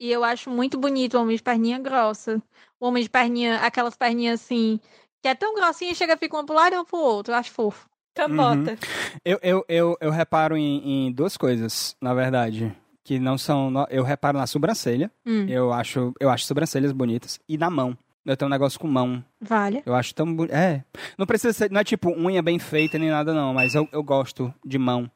E 0.00 0.10
eu 0.10 0.22
acho 0.24 0.50
muito 0.50 0.78
bonito 0.78 1.16
o 1.16 1.20
homem 1.22 1.36
de 1.36 1.42
perninha 1.42 1.78
grossa. 1.78 2.42
O 2.80 2.86
homem 2.88 3.02
de 3.02 3.08
perninha, 3.08 3.58
aquelas 3.60 3.96
perninhas 3.96 4.42
assim, 4.42 4.78
que 5.22 5.28
é 5.28 5.34
tão 5.34 5.54
grossinha 5.54 5.92
e 5.92 5.94
chega, 5.94 6.16
fica 6.16 6.36
uma 6.36 6.44
pro 6.44 6.54
lado 6.54 6.74
e 6.74 6.76
uma 6.76 6.84
pro 6.84 6.98
outro. 6.98 7.32
Eu 7.32 7.38
acho 7.38 7.50
fofo. 7.52 7.88
Camota. 8.14 8.76
Eu, 9.24 9.38
eu, 9.42 9.64
eu, 9.68 9.96
eu 10.00 10.10
reparo 10.10 10.56
em, 10.56 11.06
em 11.08 11.12
duas 11.12 11.36
coisas, 11.36 11.96
na 12.00 12.12
verdade. 12.14 12.76
Que 13.02 13.18
não 13.18 13.36
são. 13.38 13.70
no- 13.70 13.86
Eu 13.90 14.02
reparo 14.02 14.38
na 14.38 14.46
sobrancelha. 14.46 15.10
Hum, 15.26 15.46
Eu 15.48 15.72
acho, 15.72 16.12
eu 16.20 16.28
acho 16.30 16.44
sobrancelhas 16.46 16.92
bonitas. 16.92 17.38
E 17.48 17.56
na 17.58 17.68
mão. 17.70 17.96
Eu 18.26 18.36
tenho 18.36 18.48
um 18.48 18.50
negócio 18.50 18.80
com 18.80 18.86
mão. 18.86 19.22
vale. 19.40 19.82
Eu 19.84 19.94
acho 19.94 20.14
tão 20.14 20.32
bonito. 20.34 20.54
É. 20.54 20.82
Não 21.18 21.26
precisa 21.26 21.52
ser. 21.52 21.70
Não 21.70 21.80
é 21.80 21.84
tipo 21.84 22.10
unha 22.10 22.42
bem 22.42 22.58
feita 22.58 22.98
nem 22.98 23.10
nada, 23.10 23.34
não. 23.34 23.52
Mas 23.52 23.74
eu, 23.74 23.86
eu 23.92 24.02
gosto 24.02 24.52
de 24.64 24.78
mão. 24.78 25.10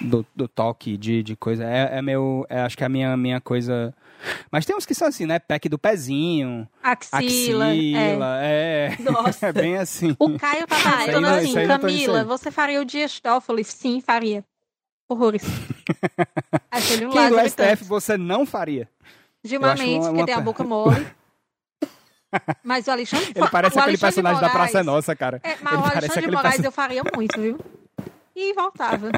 Do, 0.00 0.26
do 0.34 0.48
toque, 0.48 0.96
de, 0.96 1.22
de 1.22 1.36
coisa. 1.36 1.64
É, 1.64 1.98
é 1.98 2.02
meu. 2.02 2.44
é, 2.48 2.60
acho 2.62 2.76
que 2.76 2.82
é 2.82 2.86
a 2.86 2.88
minha, 2.88 3.16
minha 3.16 3.40
coisa. 3.40 3.94
Mas 4.50 4.66
tem 4.66 4.74
uns 4.76 4.84
que 4.84 4.94
são 4.94 5.06
assim, 5.08 5.26
né? 5.26 5.38
Pack 5.38 5.68
do 5.68 5.78
pezinho. 5.78 6.68
Axila. 6.82 7.68
é. 7.68 7.70
Axila. 7.70 8.38
É. 8.42 8.96
Nossa. 9.00 9.46
É 9.48 9.52
bem 9.52 9.76
assim. 9.78 10.14
O 10.18 10.38
Caio 10.38 10.66
tá 10.66 10.76
perguntando 10.82 11.20
não- 11.20 11.34
assim, 11.34 11.66
Camila, 11.66 12.24
você 12.24 12.50
faria 12.50 12.80
o 12.80 12.84
Dias 12.84 13.18
Toffoli? 13.20 13.64
Sim, 13.64 14.00
faria. 14.00 14.44
horrores. 15.08 15.42
Achei 16.70 16.96
ele 16.96 17.06
um 17.06 17.10
Quem 17.10 17.28
do 17.28 17.36
Lázaro 17.36 17.50
STF 17.76 17.84
você 17.84 18.16
não 18.16 18.44
faria? 18.44 18.88
Gilmar 19.44 19.76
Mendes, 19.78 20.08
porque 20.08 20.24
tem 20.24 20.34
a 20.34 20.40
boca 20.40 20.62
mole. 20.64 21.06
Mas 22.62 22.86
o 22.86 22.90
Alexandre 22.90 23.32
Ele 23.34 23.48
parece 23.48 23.76
o 23.76 23.80
aquele 23.80 23.96
Alexandre 23.96 23.98
personagem 23.98 24.40
da 24.40 24.48
Moraes- 24.48 24.70
Praça 24.70 24.80
é 24.80 24.82
Nossa, 24.82 25.16
cara. 25.16 25.40
É, 25.42 25.56
mas 25.60 25.72
Ele 25.74 25.82
o 25.82 25.86
Alexandre 25.86 26.20
de 26.22 26.30
Moraes 26.36 26.54
perso- 26.56 26.68
eu 26.68 26.72
faria 26.72 27.02
muito, 27.14 27.40
viu? 27.40 27.58
E 28.34 28.52
voltava. 28.54 29.10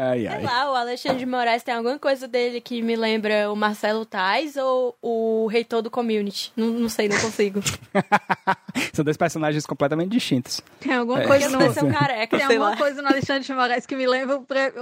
Ai, 0.00 0.18
Sei 0.20 0.28
ai. 0.28 0.42
lá, 0.44 0.70
o 0.70 0.74
Alexandre 0.76 1.18
de 1.18 1.26
Moraes 1.26 1.64
tem 1.64 1.74
alguma 1.74 1.98
coisa 1.98 2.28
dele 2.28 2.60
que 2.60 2.80
me 2.82 2.94
lembra 2.94 3.50
o 3.50 3.56
Marcelo 3.56 4.06
Tais 4.06 4.54
ou 4.56 4.96
o 5.02 5.48
reitor 5.48 5.82
do 5.82 5.90
community. 5.90 6.52
Não, 6.56 6.68
não 6.68 6.88
sei, 6.88 7.08
não 7.08 7.18
consigo. 7.18 7.60
São 8.94 9.04
dois 9.04 9.16
personagens 9.16 9.66
completamente 9.66 10.10
distintos. 10.10 10.60
Tem 10.78 10.94
alguma 10.94 11.22
É. 11.22 11.26
coisa 11.26 11.48
no... 11.48 11.92
careca, 11.92 12.38
Tem 12.38 12.46
sei 12.46 12.56
alguma 12.58 12.70
lá. 12.70 12.76
coisa 12.76 13.02
no 13.02 13.08
Alexandre 13.08 13.42
de 13.44 13.52
Moraes 13.52 13.86
que 13.86 13.96
me 13.96 14.06
lembra 14.06 14.36
o 14.36 14.42
pre... 14.42 14.70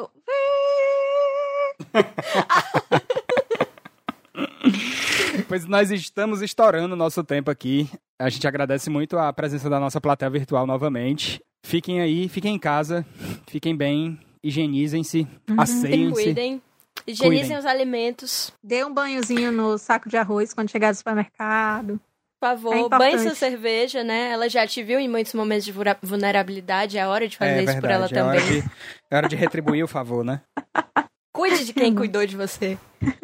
Pois 5.56 5.64
nós 5.64 5.90
estamos 5.90 6.42
estourando 6.42 6.92
o 6.92 6.98
nosso 6.98 7.24
tempo 7.24 7.50
aqui. 7.50 7.88
A 8.20 8.28
gente 8.28 8.46
agradece 8.46 8.90
muito 8.90 9.16
a 9.16 9.32
presença 9.32 9.70
da 9.70 9.80
nossa 9.80 9.98
plateia 9.98 10.28
virtual 10.28 10.66
novamente. 10.66 11.40
Fiquem 11.64 11.98
aí, 12.02 12.28
fiquem 12.28 12.56
em 12.56 12.58
casa, 12.58 13.06
fiquem 13.46 13.74
bem, 13.74 14.20
higienizem-se, 14.44 15.22
Se 15.26 15.54
asseiem-se. 15.56 16.12
cuidem. 16.12 16.62
Higienizem 17.06 17.40
Cuidem. 17.46 17.58
os 17.58 17.64
alimentos. 17.64 18.52
Dê 18.62 18.84
um 18.84 18.92
banhozinho 18.92 19.50
no 19.50 19.78
saco 19.78 20.10
de 20.10 20.18
arroz 20.18 20.52
quando 20.52 20.70
chegar 20.70 20.92
do 20.92 20.96
supermercado. 20.98 21.98
Por 22.38 22.48
favor, 22.50 22.74
É 22.76 22.88
banhe 22.90 23.18
sua 23.20 23.34
cerveja, 23.34 24.04
né? 24.04 24.32
Ela 24.32 24.50
já 24.50 24.66
te 24.66 24.82
viu 24.82 25.00
em 25.00 25.08
muitos 25.08 25.32
momentos 25.32 25.64
de 25.64 25.72
vulnerabilidade. 26.02 26.98
É 26.98 27.06
hora 27.08 27.26
de 27.26 27.38
fazer 27.38 27.50
É 27.52 27.64
isso 27.64 27.80
por 27.80 27.88
ela 27.90 28.06
verdade, 28.06 28.14
é 28.18 28.22
hora, 28.22 28.40
também. 28.42 28.60
de, 28.60 28.68
é 29.10 29.16
hora 29.16 29.26
de 29.26 29.36
retribuir 29.36 29.82
o 29.82 29.88
favor, 29.88 30.22
né? 30.22 30.42
Cuide 31.36 31.64
de 31.64 31.72
quem 31.72 31.94
cuidou 31.94 32.26
de 32.26 32.34
você. 32.36 32.76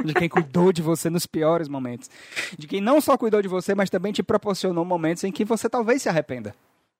De 0.05 0.13
quem 0.15 0.29
cuidou 0.29 0.73
de 0.73 0.83
você 0.83 1.09
nos 1.11 1.27
piores 1.27 1.67
momentos. 1.67 2.09
De 2.59 2.67
quem 2.67 2.81
não 2.81 3.01
só 3.01 3.17
cuidou 3.17 3.41
de 3.43 3.49
você, 3.49 3.75
mas 3.75 3.89
também 3.91 4.13
te 4.13 4.23
proporcionou 4.23 4.85
momentos 4.85 5.25
em 5.25 5.33
que 5.33 5.45
você 5.45 5.69
talvez 5.69 6.03
se 6.03 6.09
arrependa. 6.09 6.55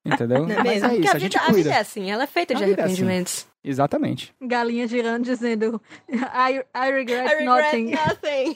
Entendeu? 0.05 0.45
Não 0.45 0.51
é 0.51 0.57
Mas 0.57 0.65
mesmo? 0.81 0.87
é 0.87 0.89
Porque 0.89 1.05
isso, 1.05 1.13
a 1.13 1.15
a 1.15 1.19
gente 1.19 1.31
vida, 1.31 1.43
a 1.43 1.47
vida 1.47 1.53
cuida. 1.53 1.69
é 1.69 1.79
assim, 1.79 2.11
ela 2.11 2.23
é 2.23 2.27
feita 2.27 2.53
A 2.53 2.57
de 2.57 2.65
vida 2.65 2.81
é 2.81 2.83
assim. 2.83 2.91
arrependimentos. 2.93 3.47
Exatamente. 3.63 4.33
Galinha 4.41 4.85
girando 4.85 5.23
dizendo 5.23 5.81
I, 6.11 6.61
I 6.75 6.91
regret, 6.91 7.25
I 7.25 7.35
regret 7.35 7.45
nothing. 7.45 7.91
nothing. 7.91 8.53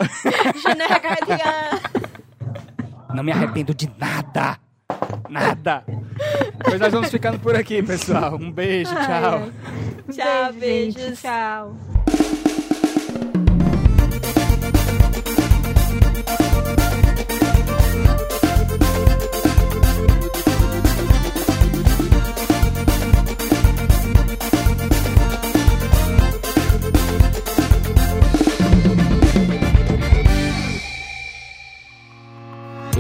Não 3.16 3.24
me 3.24 3.32
arrependo 3.32 3.74
de 3.74 3.90
nada. 3.98 4.60
Nada. 5.30 5.86
Pois 6.66 6.80
nós 6.82 6.92
vamos 6.92 7.10
ficando 7.10 7.40
por 7.40 7.56
aqui, 7.56 7.82
pessoal. 7.82 8.36
Um 8.36 8.52
beijo, 8.52 8.94
tchau. 8.94 9.50
Tchau, 10.12 10.54
Beijo, 10.54 11.00
gente. 11.00 11.06
beijos. 11.06 11.22
Tchau. 11.22 11.78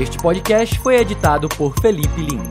Este 0.08 0.20
podcast 0.20 0.80
foi 0.80 0.96
editado 0.96 1.50
por 1.50 1.78
Felipe 1.82 2.22
Lins. 2.22 2.48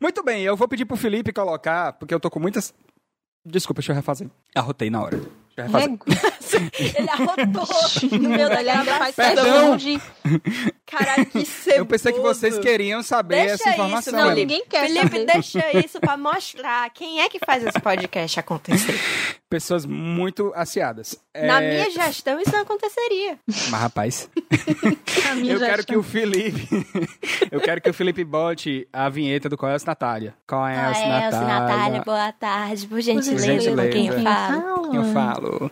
Muito 0.00 0.24
bem, 0.24 0.42
eu 0.42 0.56
vou 0.56 0.66
pedir 0.66 0.86
pro 0.86 0.96
Felipe 0.96 1.32
colocar, 1.32 1.92
porque 1.92 2.12
eu 2.12 2.18
tô 2.18 2.28
com 2.28 2.40
muitas. 2.40 2.74
Desculpa, 3.46 3.80
deixa 3.80 3.92
eu 3.92 3.96
refazer. 3.96 4.28
Arrotei 4.56 4.90
na 4.90 5.02
hora. 5.02 5.18
Deixa 5.54 5.60
eu 5.60 5.66
refazer. 5.66 5.98
Ele 6.98 7.10
arrotou 7.10 8.18
no 8.18 8.28
meu 8.28 8.48
da 8.48 8.84
faz 8.98 9.14
Perdão. 9.14 9.76
de... 9.76 10.00
Caralho, 10.98 11.26
que 11.26 11.44
ceboso. 11.44 11.70
Eu 11.80 11.86
pensei 11.86 12.12
que 12.12 12.20
vocês 12.20 12.58
queriam 12.58 13.02
saber 13.02 13.36
Deixa 13.46 13.54
essa 13.54 13.70
informação. 13.70 14.00
isso, 14.00 14.12
Não, 14.12 14.28
Felipe. 14.30 14.40
Ninguém 14.46 14.64
quer 14.68 14.86
Felipe, 14.86 15.08
saber. 15.10 15.26
deixa 15.26 15.78
isso 15.78 16.00
pra 16.00 16.16
mostrar 16.16 16.90
quem 16.90 17.20
é 17.20 17.28
que 17.28 17.38
faz 17.44 17.64
esse 17.64 17.80
podcast 17.80 18.40
acontecer. 18.40 18.98
Pessoas 19.50 19.86
muito 19.86 20.52
aciadas. 20.56 21.16
Na 21.34 21.62
É, 21.62 21.70
minha 21.70 21.90
gestão, 21.90 22.40
isso 22.40 22.50
não 22.52 22.60
aconteceria. 22.62 23.38
Mas, 23.46 23.70
rapaz, 23.70 24.28
eu 25.46 25.58
já 25.58 25.66
quero 25.66 25.84
que 25.86 25.96
o 25.96 26.02
Felipe. 26.02 26.68
eu 27.52 27.60
quero 27.60 27.80
que 27.80 27.88
o 27.90 27.94
Felipe 27.94 28.24
bote 28.24 28.88
a 28.92 29.08
vinheta 29.08 29.48
do 29.48 29.56
Qual 29.56 29.70
é 29.70 29.74
essa 29.76 29.86
Natália. 29.86 30.34
Qual 30.46 30.66
é 30.66 30.74
essa 30.74 31.40
Natália? 31.40 32.02
boa 32.04 32.32
tarde. 32.32 32.86
Por 32.86 33.00
gentileza, 33.00 33.44
gentileza. 33.46 33.88
quem 33.90 34.08
quem 34.10 34.22
fala. 34.24 34.60
Fala. 34.62 34.96
Eu 34.96 35.04
falo. 35.12 35.70